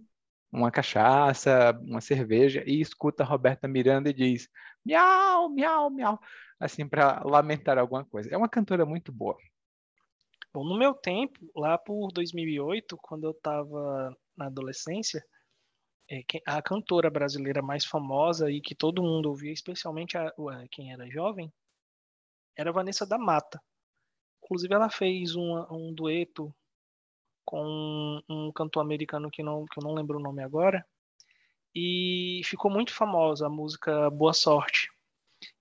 uma 0.52 0.70
cachaça, 0.70 1.72
uma 1.82 2.00
cerveja 2.00 2.64
e 2.68 2.80
escuta 2.80 3.24
Roberta 3.24 3.68
Miranda 3.68 4.12
e 4.12 4.14
diz 4.14 4.48
miau, 4.86 5.50
miau, 5.50 5.90
miau, 5.90 6.20
assim 6.60 6.88
para 6.88 7.24
lamentar 7.24 7.80
alguma 7.80 8.06
coisa. 8.06 8.30
É 8.32 8.38
uma 8.38 8.48
cantora 8.48 8.86
muito 8.86 9.12
boa. 9.12 9.36
Bom, 10.54 10.64
no 10.64 10.78
meu 10.78 10.94
tempo, 10.94 11.40
lá 11.56 11.76
por 11.76 12.12
2008, 12.12 12.96
quando 13.02 13.24
eu 13.24 13.32
estava 13.32 14.16
na 14.38 14.46
adolescência, 14.46 15.26
é, 16.08 16.22
a 16.46 16.62
cantora 16.62 17.10
brasileira 17.10 17.64
mais 17.64 17.84
famosa 17.84 18.52
e 18.52 18.62
que 18.62 18.76
todo 18.76 19.02
mundo 19.02 19.30
ouvia, 19.30 19.52
especialmente 19.52 20.16
a, 20.16 20.32
quem 20.70 20.94
era 20.94 21.10
jovem, 21.10 21.52
era 22.58 22.72
Vanessa 22.72 23.06
da 23.06 23.18
Mata. 23.18 23.62
Inclusive, 24.44 24.74
ela 24.74 24.90
fez 24.90 25.36
um, 25.36 25.94
dueto 25.94 26.54
com 27.46 27.66
um, 27.66 28.22
um 28.30 28.52
cantor 28.52 28.82
americano 28.82 29.32
que, 29.32 29.44
não, 29.44 29.66
que 29.66 29.80
eu 29.80 29.84
não 29.84 29.94
lembro 29.94 30.18
o 30.18 30.22
nome 30.22 30.44
agora, 30.44 30.86
e 31.76 32.42
ficou 32.46 32.70
muito 32.70 32.94
famosa 32.94 33.48
a 33.48 33.50
música 33.50 34.10
Boa 34.10 34.34
Sorte. 34.34 34.90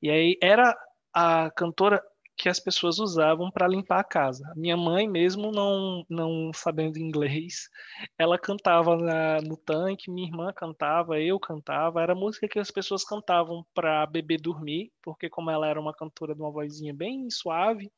E 0.01 0.11
aí 0.11 0.39
era 0.43 0.77
a 1.13 1.51
cantora 1.51 2.03
que 2.37 2.49
as 2.49 2.59
pessoas 2.59 2.99
usavam 2.99 3.51
para 3.51 3.69
limpar 3.69 4.01
a 4.01 4.05
casa. 4.05 4.53
Minha 4.57 4.77
mãe, 4.77 5.09
mesmo 5.09 5.53
não, 5.53 6.05
não 6.09 6.51
sabendo 6.53 6.99
inglês, 6.99 7.69
ela 8.19 8.39
cantava 8.39 8.97
na, 8.97 9.41
no 9.43 9.57
tanque, 9.57 10.11
minha 10.11 10.27
irmã 10.27 10.53
cantava, 10.53 11.21
eu 11.21 11.39
cantava. 11.39 12.03
Era 12.03 12.15
música 12.15 12.49
que 12.49 12.59
as 12.59 12.71
pessoas 12.71 13.05
cantavam 13.05 13.65
para 13.75 14.07
bebê 14.07 14.37
dormir, 14.37 14.93
porque 15.03 15.29
como 15.29 15.51
ela 15.51 15.69
era 15.69 15.81
uma 15.81 15.95
cantora 15.95 16.35
de 16.35 16.41
uma 16.41 16.51
vozinha 16.51 16.95
bem 16.95 17.31
suave, 17.31 17.93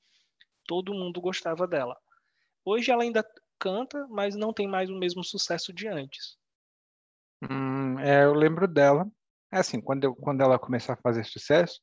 todo 0.67 0.95
mundo 0.95 1.21
gostava 1.21 1.67
dela. 1.67 1.97
Hoje 2.65 2.91
ela 2.91 3.03
ainda 3.03 3.25
canta, 3.59 4.07
mas 4.09 4.35
não 4.35 4.53
tem 4.53 4.67
mais 4.67 4.91
o 4.91 4.99
mesmo 4.99 5.23
sucesso 5.23 5.73
de 5.73 5.89
antes. 5.89 6.37
Hum, 7.43 7.99
é, 8.01 8.25
eu 8.25 8.35
lembro 8.35 8.67
dela. 8.67 9.07
É 9.53 9.59
assim, 9.59 9.81
quando, 9.81 10.05
eu, 10.05 10.15
quando 10.15 10.41
ela 10.41 10.59
começou 10.59 10.95
a 10.95 10.97
fazer 10.97 11.25
sucesso, 11.25 11.81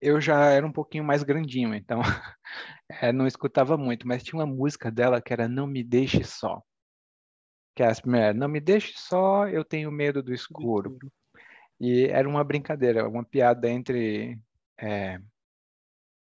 eu 0.00 0.20
já 0.20 0.50
era 0.50 0.66
um 0.66 0.72
pouquinho 0.72 1.04
mais 1.04 1.22
grandinho, 1.22 1.74
então 1.74 2.00
é, 2.88 3.12
não 3.12 3.26
escutava 3.26 3.76
muito, 3.76 4.06
mas 4.06 4.22
tinha 4.22 4.38
uma 4.40 4.46
música 4.46 4.90
dela 4.90 5.20
que 5.20 5.32
era 5.32 5.48
Não 5.48 5.66
Me 5.66 5.82
Deixe 5.84 6.24
Só. 6.24 6.62
Que 7.74 7.82
é 7.82 7.86
as 7.86 8.00
primeiras, 8.00 8.36
Não 8.36 8.48
Me 8.48 8.60
Deixe 8.60 8.94
Só, 8.96 9.48
Eu 9.48 9.64
Tenho 9.64 9.90
Medo 9.90 10.22
do 10.22 10.34
Escuro. 10.34 10.98
E 11.80 12.06
era 12.06 12.28
uma 12.28 12.44
brincadeira, 12.44 13.08
uma 13.08 13.24
piada 13.24 13.68
entre... 13.70 14.38
É... 14.80 15.20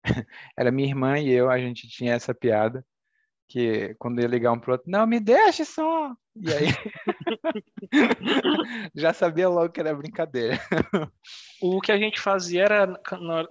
era 0.56 0.72
minha 0.72 0.88
irmã 0.88 1.18
e 1.18 1.30
eu, 1.30 1.50
a 1.50 1.58
gente 1.58 1.88
tinha 1.88 2.14
essa 2.14 2.34
piada, 2.34 2.84
que 3.52 3.94
quando 3.98 4.18
ia 4.18 4.26
ligar 4.26 4.50
um 4.50 4.58
pro 4.58 4.72
outro, 4.72 4.90
não, 4.90 5.06
me 5.06 5.20
deixe 5.20 5.62
só! 5.62 6.10
E 6.34 6.50
aí 6.50 6.68
já 8.96 9.12
sabia 9.12 9.46
logo 9.46 9.70
que 9.70 9.78
era 9.78 9.94
brincadeira. 9.94 10.58
O 11.60 11.78
que 11.78 11.92
a 11.92 11.98
gente 11.98 12.18
fazia 12.18 12.62
era, 12.62 13.00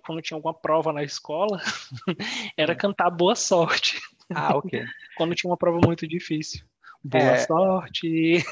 quando 0.04 0.22
tinha 0.24 0.36
alguma 0.36 0.56
prova 0.56 0.92
na 0.92 1.04
escola, 1.04 1.62
era 2.58 2.74
hum. 2.74 2.78
cantar 2.78 3.12
boa 3.12 3.36
sorte. 3.36 4.02
Ah, 4.34 4.58
ok. 4.58 4.84
quando 5.16 5.36
tinha 5.36 5.52
uma 5.52 5.58
prova 5.58 5.80
muito 5.86 6.08
difícil. 6.08 6.66
Boa 7.04 7.24
é... 7.24 7.38
sorte, 7.38 8.44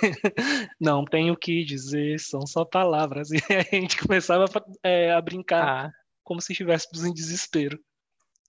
não 0.79 1.03
tenho 1.03 1.33
o 1.33 1.37
que 1.37 1.63
dizer, 1.63 2.19
são 2.19 2.45
só 2.45 2.63
palavras. 2.63 3.31
E 3.31 3.37
a 3.51 3.61
gente 3.75 3.97
começava 3.97 4.45
é, 4.83 5.11
a 5.11 5.21
brincar 5.21 5.87
ah. 5.87 5.91
como 6.23 6.39
se 6.41 6.51
estivéssemos 6.51 7.05
em 7.05 7.13
desespero. 7.13 7.79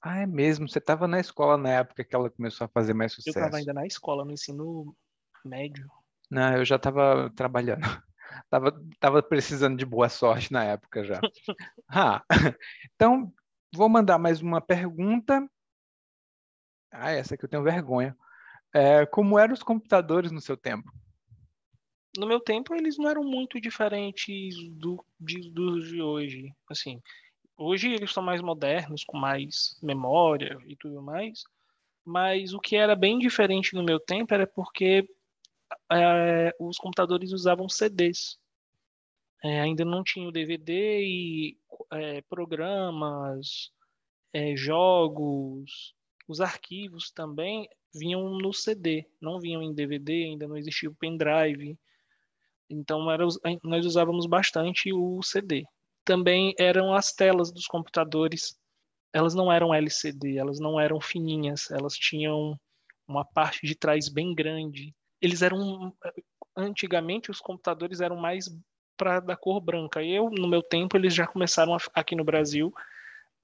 Ah, 0.02 0.20
é 0.20 0.26
mesmo? 0.26 0.68
Você 0.68 0.78
estava 0.78 1.06
na 1.06 1.20
escola 1.20 1.58
na 1.58 1.70
época 1.70 2.04
que 2.04 2.14
ela 2.14 2.30
começou 2.30 2.64
a 2.64 2.68
fazer 2.68 2.94
mais 2.94 3.12
sucesso? 3.12 3.38
Eu 3.38 3.42
estava 3.42 3.58
ainda 3.58 3.74
na 3.74 3.86
escola, 3.86 4.24
no 4.24 4.32
ensino 4.32 4.96
médio. 5.44 5.90
Não, 6.30 6.56
eu 6.56 6.64
já 6.64 6.76
estava 6.76 7.30
trabalhando. 7.34 7.80
Tava, 8.48 8.80
tava 9.00 9.22
precisando 9.22 9.76
de 9.76 9.84
boa 9.84 10.08
sorte 10.08 10.52
na 10.52 10.64
época 10.64 11.04
já. 11.04 11.20
ah, 11.90 12.24
então, 12.94 13.32
vou 13.74 13.88
mandar 13.88 14.18
mais 14.18 14.40
uma 14.40 14.60
pergunta. 14.60 15.48
Ah, 16.92 17.10
essa 17.10 17.34
aqui 17.34 17.44
eu 17.44 17.48
tenho 17.48 17.62
vergonha. 17.62 18.16
É, 18.72 19.04
como 19.04 19.38
eram 19.38 19.52
os 19.52 19.62
computadores 19.62 20.30
no 20.30 20.40
seu 20.40 20.56
tempo? 20.56 20.90
No 22.16 22.26
meu 22.26 22.40
tempo, 22.40 22.74
eles 22.74 22.96
não 22.96 23.08
eram 23.08 23.24
muito 23.24 23.60
diferentes 23.60 24.54
do, 24.70 25.04
de, 25.18 25.50
dos 25.50 25.88
de 25.88 26.00
hoje. 26.00 26.54
Assim, 26.68 27.00
Hoje 27.62 27.92
eles 27.92 28.10
são 28.10 28.22
mais 28.22 28.40
modernos, 28.40 29.04
com 29.04 29.18
mais 29.18 29.78
memória 29.82 30.58
e 30.66 30.74
tudo 30.74 31.02
mais. 31.02 31.44
Mas 32.02 32.54
o 32.54 32.58
que 32.58 32.74
era 32.74 32.96
bem 32.96 33.18
diferente 33.18 33.74
no 33.74 33.82
meu 33.82 34.00
tempo 34.00 34.32
era 34.32 34.46
porque 34.46 35.06
é, 35.92 36.56
os 36.58 36.78
computadores 36.78 37.32
usavam 37.32 37.68
CDs. 37.68 38.38
É, 39.44 39.60
ainda 39.60 39.84
não 39.84 40.02
tinha 40.02 40.26
o 40.26 40.32
DVD 40.32 41.04
e 41.04 41.58
é, 41.92 42.22
programas, 42.22 43.70
jogos, 44.54 45.94
os 46.26 46.40
arquivos 46.40 47.10
também 47.10 47.68
vinham 47.94 48.38
no 48.38 48.54
CD, 48.54 49.06
não 49.20 49.38
vinham 49.38 49.62
em 49.62 49.74
DVD, 49.74 50.24
ainda 50.24 50.48
não 50.48 50.56
existia 50.56 50.88
o 50.88 50.94
pendrive. 50.94 51.78
Então 52.70 53.10
era, 53.10 53.26
nós 53.62 53.84
usávamos 53.84 54.24
bastante 54.24 54.94
o 54.94 55.22
CD 55.22 55.66
também 56.04 56.54
eram 56.58 56.94
as 56.94 57.12
telas 57.12 57.52
dos 57.52 57.66
computadores. 57.66 58.58
Elas 59.12 59.34
não 59.34 59.52
eram 59.52 59.74
LCD, 59.74 60.38
elas 60.38 60.60
não 60.60 60.78
eram 60.78 61.00
fininhas, 61.00 61.70
elas 61.70 61.94
tinham 61.94 62.58
uma 63.06 63.24
parte 63.24 63.66
de 63.66 63.74
trás 63.74 64.08
bem 64.08 64.34
grande. 64.34 64.94
Eles 65.20 65.42
eram 65.42 65.92
antigamente 66.56 67.30
os 67.30 67.40
computadores 67.40 68.00
eram 68.00 68.16
mais 68.16 68.48
para 68.96 69.20
da 69.20 69.36
cor 69.36 69.60
branca. 69.60 70.02
Eu 70.02 70.30
no 70.30 70.48
meu 70.48 70.62
tempo 70.62 70.96
eles 70.96 71.14
já 71.14 71.26
começaram 71.26 71.74
a, 71.74 71.78
aqui 71.94 72.14
no 72.14 72.24
Brasil 72.24 72.72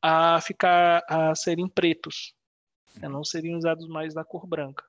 a 0.01 0.41
ficar 0.41 1.03
a 1.09 1.35
serem 1.35 1.69
pretos, 1.69 2.35
a 3.03 3.09
não 3.09 3.25
serem 3.25 3.57
usados 3.57 3.89
mais 3.89 4.15
da 4.15 4.25
cor 4.25 4.47
branca. 4.47 4.85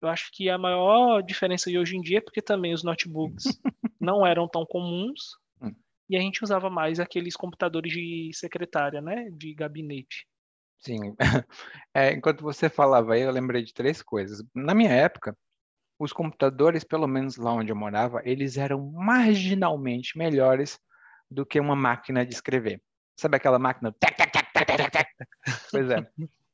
Eu 0.00 0.08
acho 0.08 0.30
que 0.32 0.48
a 0.48 0.58
maior 0.58 1.22
diferença 1.22 1.70
de 1.70 1.78
hoje 1.78 1.96
em 1.96 2.00
dia 2.00 2.18
é 2.18 2.20
porque 2.20 2.42
também 2.42 2.72
os 2.72 2.84
notebooks 2.84 3.44
não 4.00 4.26
eram 4.26 4.46
tão 4.46 4.64
comuns 4.64 5.36
e 6.08 6.16
a 6.16 6.20
gente 6.20 6.42
usava 6.42 6.70
mais 6.70 6.98
aqueles 6.98 7.36
computadores 7.36 7.92
de 7.92 8.30
secretária, 8.34 9.00
né, 9.00 9.28
de 9.30 9.54
gabinete. 9.54 10.26
Sim. 10.78 11.14
É, 11.94 12.12
enquanto 12.12 12.42
você 12.42 12.68
falava 12.68 13.14
aí, 13.14 13.22
eu 13.22 13.30
lembrei 13.32 13.64
de 13.64 13.74
três 13.74 14.02
coisas. 14.02 14.44
Na 14.54 14.72
minha 14.72 14.92
época, 14.92 15.36
os 15.98 16.12
computadores, 16.12 16.84
pelo 16.84 17.08
menos 17.08 17.36
lá 17.36 17.52
onde 17.52 17.72
eu 17.72 17.76
morava, 17.76 18.22
eles 18.24 18.56
eram 18.56 18.92
marginalmente 18.92 20.16
melhores 20.16 20.78
do 21.28 21.44
que 21.44 21.58
uma 21.58 21.74
máquina 21.74 22.24
de 22.24 22.32
escrever. 22.32 22.80
Sabe 23.16 23.36
aquela 23.36 23.58
máquina? 23.58 23.92
Pois 25.72 25.90
é. 25.90 26.06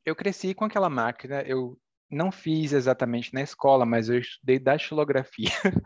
Eu 0.05 0.17
cresci 0.17 0.55
com 0.55 0.65
aquela 0.65 0.89
máquina, 0.89 1.43
eu 1.43 1.79
não 2.11 2.33
fiz 2.33 2.73
exatamente 2.73 3.35
na 3.35 3.43
escola, 3.43 3.85
mas 3.85 4.09
eu 4.09 4.19
estudei 4.19 4.59
datilografia. 4.59 5.51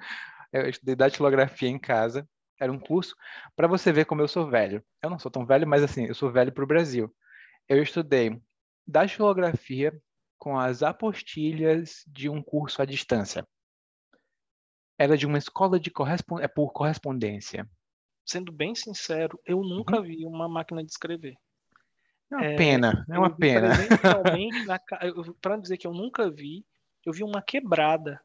eu 0.53 0.69
estudei 0.69 0.95
datilografia 0.95 1.69
em 1.69 1.79
casa 1.79 2.29
era 2.59 2.73
um 2.73 2.79
curso 2.79 3.15
para 3.55 3.69
você 3.69 3.93
ver 3.93 4.05
como 4.05 4.21
eu 4.21 4.29
sou 4.29 4.49
velho. 4.49 4.85
Eu 5.03 5.11
não 5.11 5.19
sou 5.19 5.31
tão 5.31 5.47
velho, 5.47 5.67
mas 5.67 5.83
assim, 5.83 6.07
eu 6.07 6.15
sou 6.15 6.31
velho 6.31 6.53
para 6.53 6.65
o 6.65 6.67
Brasil. 6.67 7.15
Eu 7.69 7.83
estudei 7.83 8.41
datilografia 8.87 9.93
com 10.39 10.59
as 10.59 10.83
apostilhas 10.83 12.03
de 12.07 12.29
um 12.29 12.43
curso 12.43 12.81
à 12.81 12.85
distância. 12.85 13.47
Era 14.99 15.17
de 15.17 15.27
uma 15.27 15.39
escola 15.39 15.79
de 15.79 15.91
correspond... 15.91 16.43
é 16.43 16.49
por 16.49 16.73
correspondência. 16.73 17.69
Sendo 18.25 18.53
bem 18.53 18.75
sincero, 18.75 19.41
eu 19.45 19.63
nunca 19.63 19.97
uhum. 19.97 20.03
vi 20.03 20.27
uma 20.27 20.49
máquina 20.49 20.83
de 20.85 20.91
escrever. 20.91 21.35
É 22.31 22.37
uma 22.37 22.45
é, 22.45 22.57
pena, 22.57 23.07
é 23.09 23.19
uma 23.19 23.35
pena. 23.35 23.71
Para 25.41 25.57
dizer 25.61 25.77
que 25.79 25.87
eu 25.87 25.93
nunca 25.93 26.31
vi, 26.31 26.65
eu 27.07 27.13
vi 27.13 27.23
uma 27.23 27.41
quebrada 27.41 28.21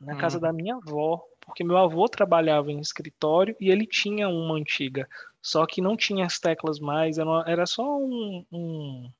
na 0.00 0.14
hum. 0.14 0.18
casa 0.18 0.38
da 0.38 0.52
minha 0.52 0.76
avó, 0.76 1.22
porque 1.46 1.64
meu 1.64 1.76
avô 1.76 2.08
trabalhava 2.08 2.70
em 2.70 2.80
escritório 2.80 3.56
e 3.60 3.70
ele 3.70 3.86
tinha 3.86 4.28
uma 4.28 4.56
antiga, 4.56 5.08
só 5.40 5.64
que 5.64 5.80
não 5.80 5.96
tinha 5.96 6.26
as 6.26 6.38
teclas 6.38 6.80
mais, 6.80 7.18
era, 7.18 7.44
era 7.46 7.66
só 7.66 7.96
um, 7.96 8.44
um 8.52 9.10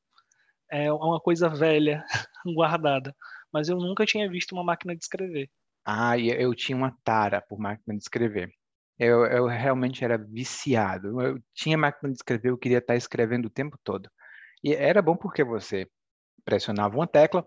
é, 0.70 0.92
uma 0.92 1.20
coisa 1.20 1.48
velha 1.48 2.04
guardada. 2.44 3.14
Mas 3.52 3.68
eu 3.68 3.76
nunca 3.76 4.04
tinha 4.04 4.28
visto 4.28 4.52
uma 4.52 4.64
máquina 4.64 4.94
de 4.94 5.02
escrever. 5.02 5.48
Ah, 5.84 6.18
eu 6.18 6.54
tinha 6.54 6.76
uma 6.76 6.96
tara 7.04 7.40
por 7.40 7.58
máquina 7.58 7.96
de 7.96 8.02
escrever. 8.02 8.52
Eu, 8.98 9.24
eu 9.26 9.46
realmente 9.46 10.04
era 10.04 10.18
viciado. 10.18 11.20
Eu 11.20 11.40
tinha 11.54 11.78
máquina 11.78 12.10
de 12.10 12.16
escrever, 12.16 12.50
eu 12.50 12.58
queria 12.58 12.78
estar 12.78 12.96
escrevendo 12.96 13.46
o 13.46 13.50
tempo 13.50 13.78
todo. 13.84 14.10
E 14.64 14.74
era 14.74 15.00
bom 15.00 15.16
porque 15.16 15.44
você 15.44 15.88
pressionava 16.44 16.96
uma 16.96 17.06
tecla, 17.06 17.46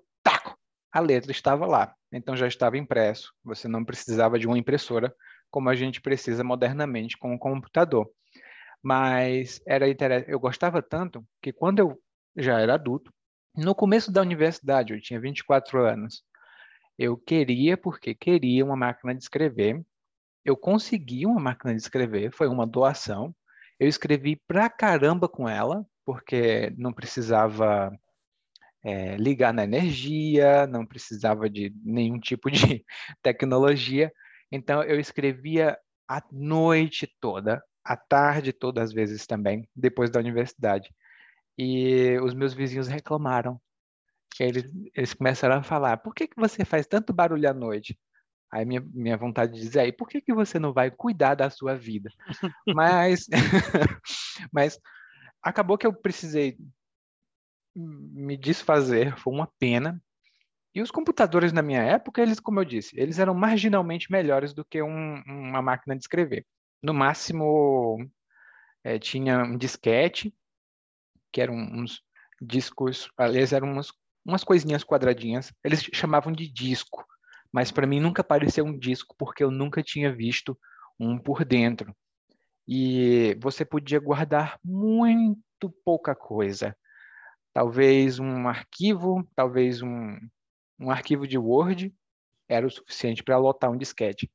a 0.91 0.99
letra 0.99 1.31
estava 1.31 1.65
lá, 1.65 1.95
então 2.11 2.35
já 2.35 2.47
estava 2.47 2.77
impresso, 2.77 3.33
você 3.43 3.67
não 3.67 3.85
precisava 3.85 4.39
de 4.39 4.47
uma 4.47 4.57
impressora 4.57 5.13
como 5.51 5.69
a 5.69 5.75
gente 5.75 6.01
precisa 6.01 6.43
modernamente 6.43 7.17
com 7.17 7.33
o 7.33 7.39
computador. 7.39 8.09
Mas 8.83 9.61
era 9.67 9.87
eu 10.27 10.39
gostava 10.39 10.81
tanto 10.81 11.25
que 11.41 11.51
quando 11.53 11.79
eu 11.79 12.01
já 12.37 12.59
era 12.59 12.75
adulto, 12.75 13.11
No 13.55 13.75
começo 13.75 14.11
da 14.11 14.21
universidade, 14.21 14.93
eu 14.93 15.01
tinha 15.01 15.19
24 15.19 15.85
anos. 15.85 16.23
Eu 16.97 17.17
queria, 17.17 17.77
porque 17.77 18.15
queria 18.15 18.65
uma 18.65 18.75
máquina 18.75 19.15
de 19.15 19.23
escrever. 19.23 19.83
Eu 20.45 20.57
consegui 20.57 21.25
uma 21.25 21.39
máquina 21.39 21.73
de 21.75 21.81
escrever, 21.81 22.31
foi 22.33 22.47
uma 22.47 22.67
doação. 22.67 23.35
Eu 23.79 23.87
escrevi 23.87 24.35
pra 24.47 24.69
caramba 24.69 25.29
com 25.29 25.47
ela, 25.49 25.85
porque 26.05 26.71
não 26.77 26.93
precisava 26.93 27.91
é, 28.83 29.15
ligar 29.17 29.53
na 29.53 29.63
energia, 29.63 30.65
não 30.67 30.85
precisava 30.85 31.49
de 31.49 31.73
nenhum 31.83 32.19
tipo 32.19 32.49
de 32.49 32.59
tecnologia. 33.21 34.11
Então, 34.51 34.83
eu 34.83 34.99
escrevia 34.99 35.77
a 36.07 36.23
noite 36.31 37.07
toda, 37.19 37.63
à 37.83 37.95
tarde 37.95 38.51
toda, 38.53 38.81
às 38.81 38.91
vezes 38.91 39.27
também, 39.27 39.67
depois 39.75 40.09
da 40.09 40.19
universidade. 40.19 40.89
E 41.57 42.17
os 42.21 42.33
meus 42.33 42.53
vizinhos 42.53 42.87
reclamaram. 42.87 43.59
Eles, 44.39 44.71
eles 44.95 45.13
começaram 45.13 45.55
a 45.55 45.63
falar: 45.63 45.97
por 45.97 46.13
que, 46.13 46.27
que 46.27 46.39
você 46.39 46.63
faz 46.63 46.87
tanto 46.87 47.13
barulho 47.13 47.49
à 47.49 47.53
noite? 47.53 47.99
Aí 48.51 48.65
minha, 48.65 48.81
minha 48.93 49.17
vontade 49.17 49.53
de 49.53 49.59
dizer, 49.59 49.81
aí 49.81 49.91
por 49.91 50.07
que, 50.07 50.21
que 50.21 50.33
você 50.33 50.57
não 50.57 50.73
vai 50.73 50.89
cuidar 50.89 51.35
da 51.35 51.49
sua 51.49 51.75
vida? 51.75 52.09
mas, 52.75 53.27
mas 54.51 54.79
acabou 55.43 55.77
que 55.77 55.85
eu 55.85 55.93
precisei 55.93 56.57
me 57.79 58.37
desfazer, 58.37 59.17
foi 59.17 59.33
uma 59.33 59.47
pena. 59.59 60.01
E 60.73 60.81
os 60.81 60.91
computadores 60.91 61.51
na 61.51 61.61
minha 61.61 61.81
época, 61.81 62.21
eles, 62.21 62.39
como 62.39 62.59
eu 62.59 62.65
disse, 62.65 62.99
eles 62.99 63.19
eram 63.19 63.33
marginalmente 63.33 64.11
melhores 64.11 64.53
do 64.53 64.63
que 64.63 64.81
um, 64.81 65.21
uma 65.25 65.61
máquina 65.61 65.95
de 65.95 66.03
escrever. 66.03 66.45
No 66.81 66.93
máximo, 66.93 67.97
é, 68.83 68.99
tinha 68.99 69.43
um 69.43 69.57
disquete, 69.57 70.33
que 71.31 71.41
eram 71.41 71.55
uns 71.55 72.01
discos, 72.41 73.09
aliás, 73.17 73.51
eram 73.51 73.71
umas, 73.71 73.91
umas 74.25 74.43
coisinhas 74.43 74.83
quadradinhas. 74.83 75.51
Eles 75.63 75.81
chamavam 75.93 76.31
de 76.31 76.47
disco, 76.47 77.05
mas 77.51 77.71
para 77.71 77.87
mim 77.87 77.99
nunca 77.99 78.23
pareceu 78.23 78.65
um 78.65 78.77
disco, 78.77 79.15
porque 79.17 79.43
eu 79.43 79.51
nunca 79.51 79.83
tinha 79.83 80.13
visto 80.13 80.57
um 80.99 81.17
por 81.17 81.43
dentro. 81.43 81.95
E 82.67 83.35
você 83.41 83.65
podia 83.65 83.99
guardar 83.99 84.59
muito 84.63 85.69
pouca 85.83 86.13
coisa 86.13 86.75
talvez 87.59 88.19
um 88.19 88.47
arquivo, 88.47 89.27
talvez 89.35 89.81
um, 89.81 90.17
um 90.79 90.89
arquivo 90.89 91.27
de 91.27 91.37
Word 91.37 91.93
era 92.47 92.65
o 92.65 92.71
suficiente 92.71 93.21
para 93.21 93.37
lotar 93.37 93.69
um 93.69 93.75
disquete. 93.75 94.31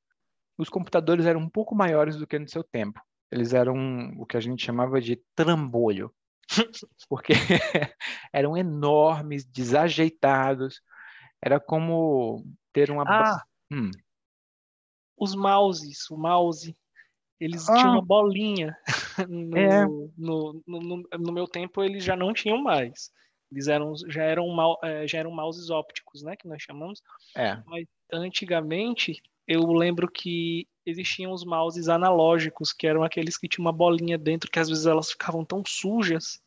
Os 0.59 0.69
computadores 0.69 1.25
eram 1.25 1.41
um 1.41 1.49
pouco 1.49 1.75
maiores 1.75 2.19
do 2.19 2.27
que 2.27 2.39
no 2.39 2.47
seu 2.47 2.63
tempo. 2.63 3.01
Eles 3.33 3.55
eram 3.55 4.13
o 4.19 4.27
que 4.27 4.37
a 4.37 4.41
gente 4.41 4.63
chamava 4.63 5.01
de 5.01 5.17
trambolho, 5.35 6.15
porque 7.09 7.33
eram 8.31 8.59
enormes, 8.59 9.47
desajeitados. 9.47 10.83
Era 11.43 11.59
como 11.59 12.45
ter 12.75 12.91
uma. 12.91 13.05
Ah, 13.07 13.43
hum. 13.73 13.91
os 15.17 15.35
mouses, 15.35 16.11
o 16.11 16.19
mouse, 16.19 16.77
eles 17.41 17.69
ah. 17.69 17.75
tinham 17.75 17.93
uma 17.93 18.03
bolinha. 18.03 18.77
no, 19.29 19.57
é. 19.57 19.87
no, 20.17 20.63
no, 20.67 21.03
no, 21.19 21.33
meu 21.33 21.47
tempo 21.47 21.83
eles 21.83 22.05
já 22.05 22.17
não 22.17 22.33
tinham 22.33 22.63
mais. 22.63 23.11
Eles 23.51 23.69
eram, 23.69 23.95
já, 24.09 24.23
eram 24.23 24.47
é, 24.83 25.07
já 25.07 25.19
eram 25.19 25.31
mouses 25.31 25.71
ópticos, 25.71 26.23
né? 26.23 26.37
Que 26.37 26.49
nós 26.49 26.63
chamamos. 26.63 27.01
É. 27.37 27.63
Mas 27.67 27.87
antigamente 28.13 29.21
eu 29.47 29.67
lembro 29.73 30.11
que 30.11 30.67
existiam 30.87 31.33
os 31.33 31.45
mouses 31.45 31.89
analógicos, 31.89 32.73
que 32.73 32.87
eram 32.87 33.03
aqueles 33.03 33.37
que 33.37 33.49
tinham 33.49 33.67
uma 33.67 33.73
bolinha 33.73 34.19
dentro, 34.19 34.51
que 34.51 34.59
às 34.59 34.69
vezes 34.69 34.87
elas 34.87 35.11
ficavam 35.11 35.45
tão 35.45 35.63
sujas 35.67 36.41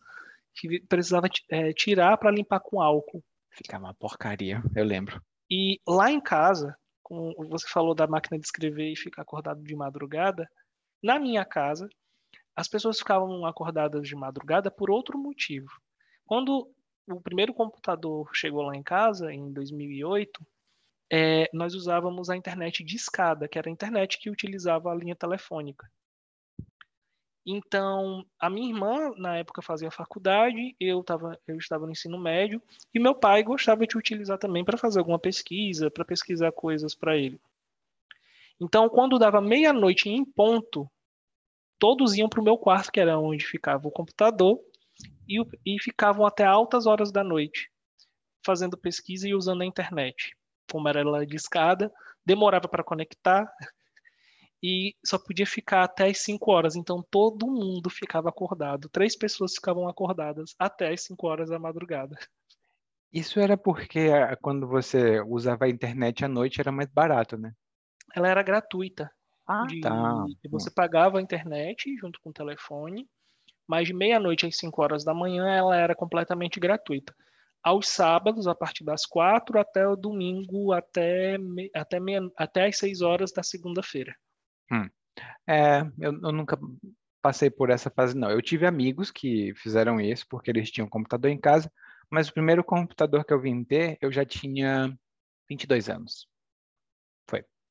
que 0.55 0.79
precisava 0.81 1.27
é, 1.49 1.71
tirar 1.73 2.17
para 2.17 2.31
limpar 2.31 2.59
com 2.59 2.81
álcool. 2.81 3.23
Ficava 3.51 3.85
uma 3.85 3.93
porcaria, 3.93 4.61
eu 4.75 4.83
lembro. 4.83 5.21
E 5.49 5.79
lá 5.87 6.11
em 6.11 6.19
casa, 6.19 6.75
com, 7.03 7.33
você 7.49 7.67
falou 7.69 7.95
da 7.95 8.07
máquina 8.07 8.39
de 8.39 8.45
escrever 8.45 8.91
e 8.91 8.97
ficar 8.97 9.21
acordado 9.21 9.63
de 9.63 9.75
madrugada, 9.75 10.49
na 11.07 11.17
minha 11.17 11.45
casa, 11.45 11.89
as 12.53 12.67
pessoas 12.67 12.99
ficavam 12.99 13.45
acordadas 13.45 14.05
de 14.05 14.13
madrugada 14.13 14.69
por 14.69 14.91
outro 14.91 15.17
motivo. 15.17 15.69
Quando 16.25 16.69
o 17.07 17.21
primeiro 17.21 17.53
computador 17.53 18.29
chegou 18.33 18.61
lá 18.63 18.75
em 18.75 18.83
casa, 18.83 19.31
em 19.31 19.53
2008, 19.53 20.45
é, 21.09 21.49
nós 21.53 21.73
usávamos 21.73 22.29
a 22.29 22.35
internet 22.35 22.83
de 22.83 22.97
escada, 22.97 23.47
que 23.47 23.57
era 23.57 23.69
a 23.69 23.71
internet 23.71 24.19
que 24.19 24.29
utilizava 24.29 24.91
a 24.91 24.95
linha 24.95 25.15
telefônica. 25.15 25.89
Então, 27.45 28.25
a 28.37 28.49
minha 28.49 28.67
irmã, 28.67 29.13
na 29.15 29.37
época, 29.37 29.61
fazia 29.61 29.89
faculdade, 29.89 30.75
eu, 30.77 31.01
tava, 31.01 31.39
eu 31.47 31.55
estava 31.55 31.85
no 31.85 31.93
ensino 31.93 32.19
médio, 32.19 32.61
e 32.93 32.99
meu 32.99 33.15
pai 33.15 33.41
gostava 33.43 33.87
de 33.87 33.97
utilizar 33.97 34.37
também 34.37 34.65
para 34.65 34.77
fazer 34.77 34.99
alguma 34.99 35.17
pesquisa, 35.17 35.89
para 35.89 36.03
pesquisar 36.03 36.51
coisas 36.51 36.93
para 36.93 37.15
ele. 37.15 37.39
Então, 38.59 38.89
quando 38.89 39.19
dava 39.19 39.39
meia-noite 39.39 40.09
em 40.09 40.25
ponto, 40.25 40.89
todos 41.79 42.15
iam 42.15 42.29
para 42.29 42.41
o 42.41 42.43
meu 42.43 42.57
quarto, 42.57 42.91
que 42.91 42.99
era 42.99 43.19
onde 43.19 43.45
ficava 43.45 43.87
o 43.87 43.91
computador, 43.91 44.59
e, 45.27 45.41
e 45.65 45.81
ficavam 45.81 46.25
até 46.25 46.45
altas 46.45 46.85
horas 46.85 47.11
da 47.11 47.23
noite, 47.23 47.69
fazendo 48.45 48.77
pesquisa 48.77 49.27
e 49.27 49.35
usando 49.35 49.61
a 49.61 49.65
internet. 49.65 50.35
Como 50.71 50.87
era 50.87 51.01
ela 51.01 51.25
de 51.25 51.35
escada, 51.35 51.91
demorava 52.25 52.67
para 52.67 52.83
conectar 52.83 53.49
e 54.63 54.95
só 55.05 55.17
podia 55.17 55.45
ficar 55.45 55.83
até 55.83 56.07
as 56.09 56.19
5 56.19 56.51
horas. 56.51 56.75
Então 56.75 57.05
todo 57.09 57.47
mundo 57.47 57.89
ficava 57.89 58.29
acordado. 58.29 58.89
Três 58.89 59.15
pessoas 59.15 59.53
ficavam 59.53 59.87
acordadas 59.87 60.55
até 60.57 60.91
as 60.93 61.03
5 61.03 61.27
horas 61.27 61.49
da 61.49 61.59
madrugada. 61.59 62.17
Isso 63.11 63.39
era 63.39 63.57
porque 63.57 64.09
ah, 64.13 64.35
quando 64.41 64.67
você 64.67 65.21
usava 65.21 65.65
a 65.65 65.69
internet 65.69 66.25
à 66.25 66.27
noite 66.27 66.59
era 66.59 66.71
mais 66.71 66.89
barato, 66.89 67.37
né? 67.37 67.53
ela 68.15 68.27
era 68.27 68.43
gratuita. 68.43 69.11
Ah, 69.47 69.65
de, 69.65 69.79
tá. 69.79 70.25
Você 70.49 70.69
pagava 70.69 71.19
a 71.19 71.21
internet 71.21 71.95
junto 71.97 72.19
com 72.19 72.29
o 72.29 72.33
telefone, 72.33 73.07
mas 73.67 73.87
de 73.87 73.93
meia-noite 73.93 74.45
às 74.45 74.57
5 74.57 74.81
horas 74.81 75.03
da 75.03 75.13
manhã 75.13 75.47
ela 75.47 75.75
era 75.75 75.95
completamente 75.95 76.59
gratuita. 76.59 77.15
Aos 77.63 77.87
sábados, 77.87 78.47
a 78.47 78.55
partir 78.55 78.83
das 78.83 79.05
4 79.05 79.59
até 79.59 79.87
o 79.87 79.95
domingo, 79.95 80.71
até, 80.71 81.37
até, 81.73 81.99
meia, 81.99 82.21
até 82.37 82.67
as 82.67 82.77
6 82.77 83.01
horas 83.01 83.31
da 83.31 83.43
segunda-feira. 83.43 84.15
Hum. 84.71 84.89
É, 85.47 85.81
eu, 85.99 86.13
eu 86.13 86.31
nunca 86.31 86.57
passei 87.21 87.49
por 87.49 87.69
essa 87.69 87.89
fase, 87.89 88.17
não. 88.17 88.29
Eu 88.29 88.41
tive 88.41 88.65
amigos 88.65 89.11
que 89.11 89.53
fizeram 89.55 89.99
isso 89.99 90.25
porque 90.29 90.51
eles 90.51 90.71
tinham 90.71 90.87
computador 90.87 91.31
em 91.31 91.39
casa, 91.39 91.71
mas 92.09 92.29
o 92.29 92.33
primeiro 92.33 92.63
computador 92.63 93.25
que 93.25 93.33
eu 93.33 93.41
vim 93.41 93.63
ter, 93.63 93.97
eu 94.01 94.11
já 94.11 94.23
tinha 94.25 94.97
22 95.49 95.89
anos. 95.89 96.27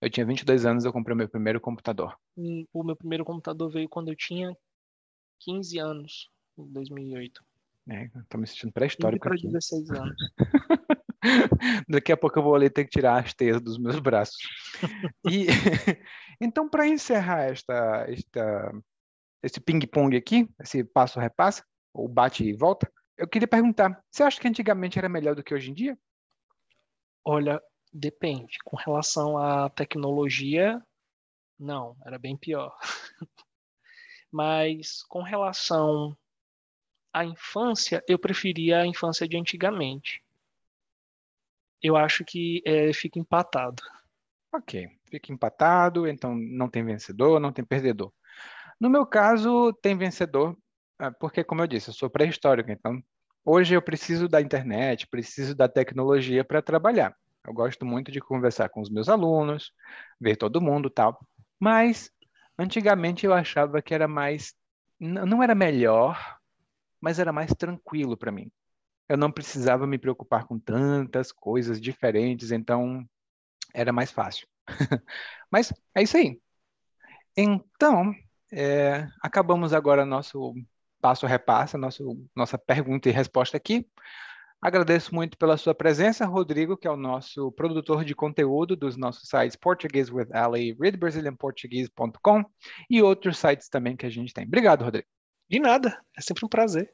Eu 0.00 0.10
tinha 0.10 0.26
22 0.26 0.66
anos, 0.66 0.84
eu 0.84 0.92
comprei 0.92 1.14
o 1.14 1.16
meu 1.16 1.28
primeiro 1.28 1.60
computador. 1.60 2.16
O 2.72 2.84
meu 2.84 2.96
primeiro 2.96 3.24
computador 3.24 3.70
veio 3.70 3.88
quando 3.88 4.08
eu 4.08 4.16
tinha 4.16 4.56
15 5.40 5.78
anos, 5.78 6.30
em 6.58 6.70
2008. 6.72 7.44
É, 7.88 8.10
tô 8.28 8.36
me 8.36 8.46
sentindo 8.46 8.72
pré-histórico 8.72 9.28
para 9.28 9.36
16 9.36 9.90
anos. 9.90 10.16
Daqui 11.88 12.12
a 12.12 12.16
pouco 12.16 12.38
eu 12.38 12.42
vou 12.42 12.54
ali 12.54 12.68
ter 12.68 12.84
que 12.84 12.90
tirar 12.90 13.22
as 13.24 13.32
teias 13.32 13.60
dos 13.60 13.78
meus 13.78 13.98
braços. 14.00 14.36
E 15.28 15.46
então, 16.40 16.68
para 16.68 16.86
encerrar 16.86 17.44
esta, 17.44 18.06
esta, 18.08 18.72
esse 19.42 19.60
ping-pong 19.60 20.16
aqui, 20.16 20.48
esse 20.60 20.84
passo-repassa, 20.84 21.64
ou 21.94 22.08
bate 22.08 22.44
e 22.44 22.52
volta, 22.52 22.90
eu 23.16 23.28
queria 23.28 23.48
perguntar: 23.48 24.02
você 24.10 24.22
acha 24.22 24.40
que 24.40 24.48
antigamente 24.48 24.98
era 24.98 25.08
melhor 25.08 25.34
do 25.34 25.42
que 25.42 25.54
hoje 25.54 25.70
em 25.70 25.74
dia? 25.74 25.96
Olha, 27.24 27.60
Depende. 27.92 28.58
Com 28.64 28.76
relação 28.76 29.38
à 29.38 29.68
tecnologia, 29.70 30.82
não, 31.58 31.96
era 32.04 32.18
bem 32.18 32.36
pior. 32.36 32.76
Mas 34.30 35.02
com 35.04 35.22
relação 35.22 36.16
à 37.12 37.24
infância, 37.24 38.04
eu 38.06 38.18
preferia 38.18 38.80
a 38.80 38.86
infância 38.86 39.26
de 39.26 39.36
antigamente. 39.36 40.22
Eu 41.82 41.96
acho 41.96 42.24
que 42.24 42.62
é, 42.66 42.92
fica 42.92 43.18
empatado. 43.18 43.82
Ok, 44.52 44.88
fica 45.10 45.32
empatado, 45.32 46.06
então 46.06 46.34
não 46.34 46.68
tem 46.68 46.84
vencedor, 46.84 47.40
não 47.40 47.52
tem 47.52 47.64
perdedor. 47.64 48.12
No 48.80 48.90
meu 48.90 49.06
caso, 49.06 49.72
tem 49.80 49.96
vencedor, 49.96 50.56
ah, 50.98 51.10
porque, 51.10 51.44
como 51.44 51.62
eu 51.62 51.66
disse, 51.66 51.88
eu 51.88 51.94
sou 51.94 52.10
pré-histórico, 52.10 52.70
então 52.70 53.02
hoje 53.44 53.74
eu 53.74 53.82
preciso 53.82 54.28
da 54.28 54.40
internet, 54.40 55.06
preciso 55.06 55.54
da 55.54 55.68
tecnologia 55.68 56.44
para 56.44 56.62
trabalhar. 56.62 57.16
Eu 57.46 57.52
gosto 57.54 57.86
muito 57.86 58.10
de 58.10 58.20
conversar 58.20 58.68
com 58.68 58.80
os 58.80 58.90
meus 58.90 59.08
alunos, 59.08 59.72
ver 60.20 60.36
todo 60.36 60.60
mundo 60.60 60.90
tal. 60.90 61.18
Mas 61.58 62.10
antigamente 62.58 63.24
eu 63.24 63.32
achava 63.32 63.80
que 63.80 63.94
era 63.94 64.08
mais. 64.08 64.54
Não 64.98 65.42
era 65.42 65.54
melhor, 65.54 66.38
mas 67.00 67.18
era 67.18 67.32
mais 67.32 67.52
tranquilo 67.54 68.16
para 68.16 68.32
mim. 68.32 68.50
Eu 69.08 69.16
não 69.16 69.30
precisava 69.30 69.86
me 69.86 69.98
preocupar 69.98 70.44
com 70.46 70.58
tantas 70.58 71.30
coisas 71.30 71.80
diferentes, 71.80 72.50
então 72.50 73.06
era 73.74 73.92
mais 73.92 74.10
fácil. 74.10 74.48
mas 75.50 75.72
é 75.94 76.02
isso 76.02 76.16
aí. 76.16 76.40
Então, 77.36 78.14
é, 78.52 79.06
acabamos 79.22 79.72
agora 79.72 80.04
nosso 80.04 80.54
passo 81.00 81.26
repassa, 81.26 81.78
nossa 82.34 82.58
pergunta 82.58 83.08
e 83.08 83.12
resposta 83.12 83.56
aqui. 83.56 83.86
Agradeço 84.60 85.14
muito 85.14 85.36
pela 85.36 85.56
sua 85.56 85.74
presença, 85.74 86.24
Rodrigo, 86.24 86.76
que 86.76 86.88
é 86.88 86.90
o 86.90 86.96
nosso 86.96 87.52
produtor 87.52 88.04
de 88.04 88.14
conteúdo 88.14 88.74
dos 88.74 88.96
nossos 88.96 89.28
sites 89.28 89.56
Português 89.56 90.10
with 90.10 90.28
Ali, 90.32 90.76
readbrazilianportuguese.com 90.80 92.44
e 92.90 93.02
outros 93.02 93.38
sites 93.38 93.68
também 93.68 93.96
que 93.96 94.06
a 94.06 94.10
gente 94.10 94.32
tem. 94.32 94.44
Obrigado, 94.44 94.82
Rodrigo. 94.82 95.06
De 95.48 95.60
nada, 95.60 96.00
é 96.16 96.20
sempre 96.20 96.44
um 96.44 96.48
prazer. 96.48 96.90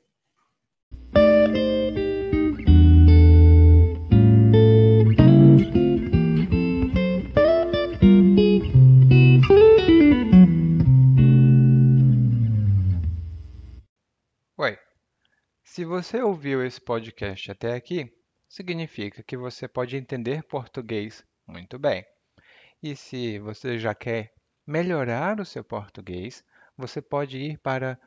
Se 15.73 15.85
você 15.87 16.21
ouviu 16.21 16.63
esse 16.63 16.79
podcast 16.79 17.51
até 17.51 17.73
aqui, 17.73 18.15
significa 18.47 19.23
que 19.23 19.39
você 19.39 19.67
pode 19.67 19.97
entender 19.97 20.43
português 20.43 21.27
muito 21.47 21.79
bem. 21.79 22.05
E 22.83 22.95
se 22.95 23.39
você 23.39 23.79
já 23.79 23.95
quer 23.95 24.35
melhorar 24.67 25.41
o 25.41 25.47
seu 25.47 25.65
português, 25.65 26.45
você 26.77 27.01
pode 27.01 27.39
ir 27.39 27.57
para 27.57 27.99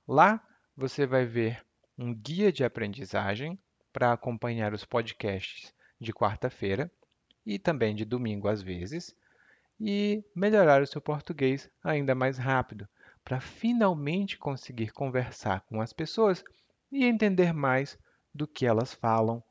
Lá 0.06 0.46
você 0.76 1.06
vai 1.06 1.24
ver 1.24 1.64
um 1.96 2.14
guia 2.14 2.52
de 2.52 2.64
aprendizagem 2.64 3.58
para 3.94 4.12
acompanhar 4.12 4.74
os 4.74 4.84
podcasts 4.84 5.74
de 6.00 6.12
quarta-feira 6.12 6.90
e 7.44 7.58
também 7.58 7.94
de 7.94 8.04
domingo 8.04 8.48
às 8.48 8.60
vezes, 8.60 9.14
e 9.80 10.24
melhorar 10.34 10.82
o 10.82 10.86
seu 10.86 11.00
português 11.00 11.70
ainda 11.82 12.14
mais 12.14 12.38
rápido, 12.38 12.88
para 13.24 13.40
finalmente 13.40 14.38
conseguir 14.38 14.92
conversar 14.92 15.60
com 15.62 15.80
as 15.80 15.92
pessoas 15.92 16.42
e 16.90 17.04
entender 17.04 17.52
mais 17.52 17.98
do 18.34 18.46
que 18.46 18.66
elas 18.66 18.94
falam 18.94 19.42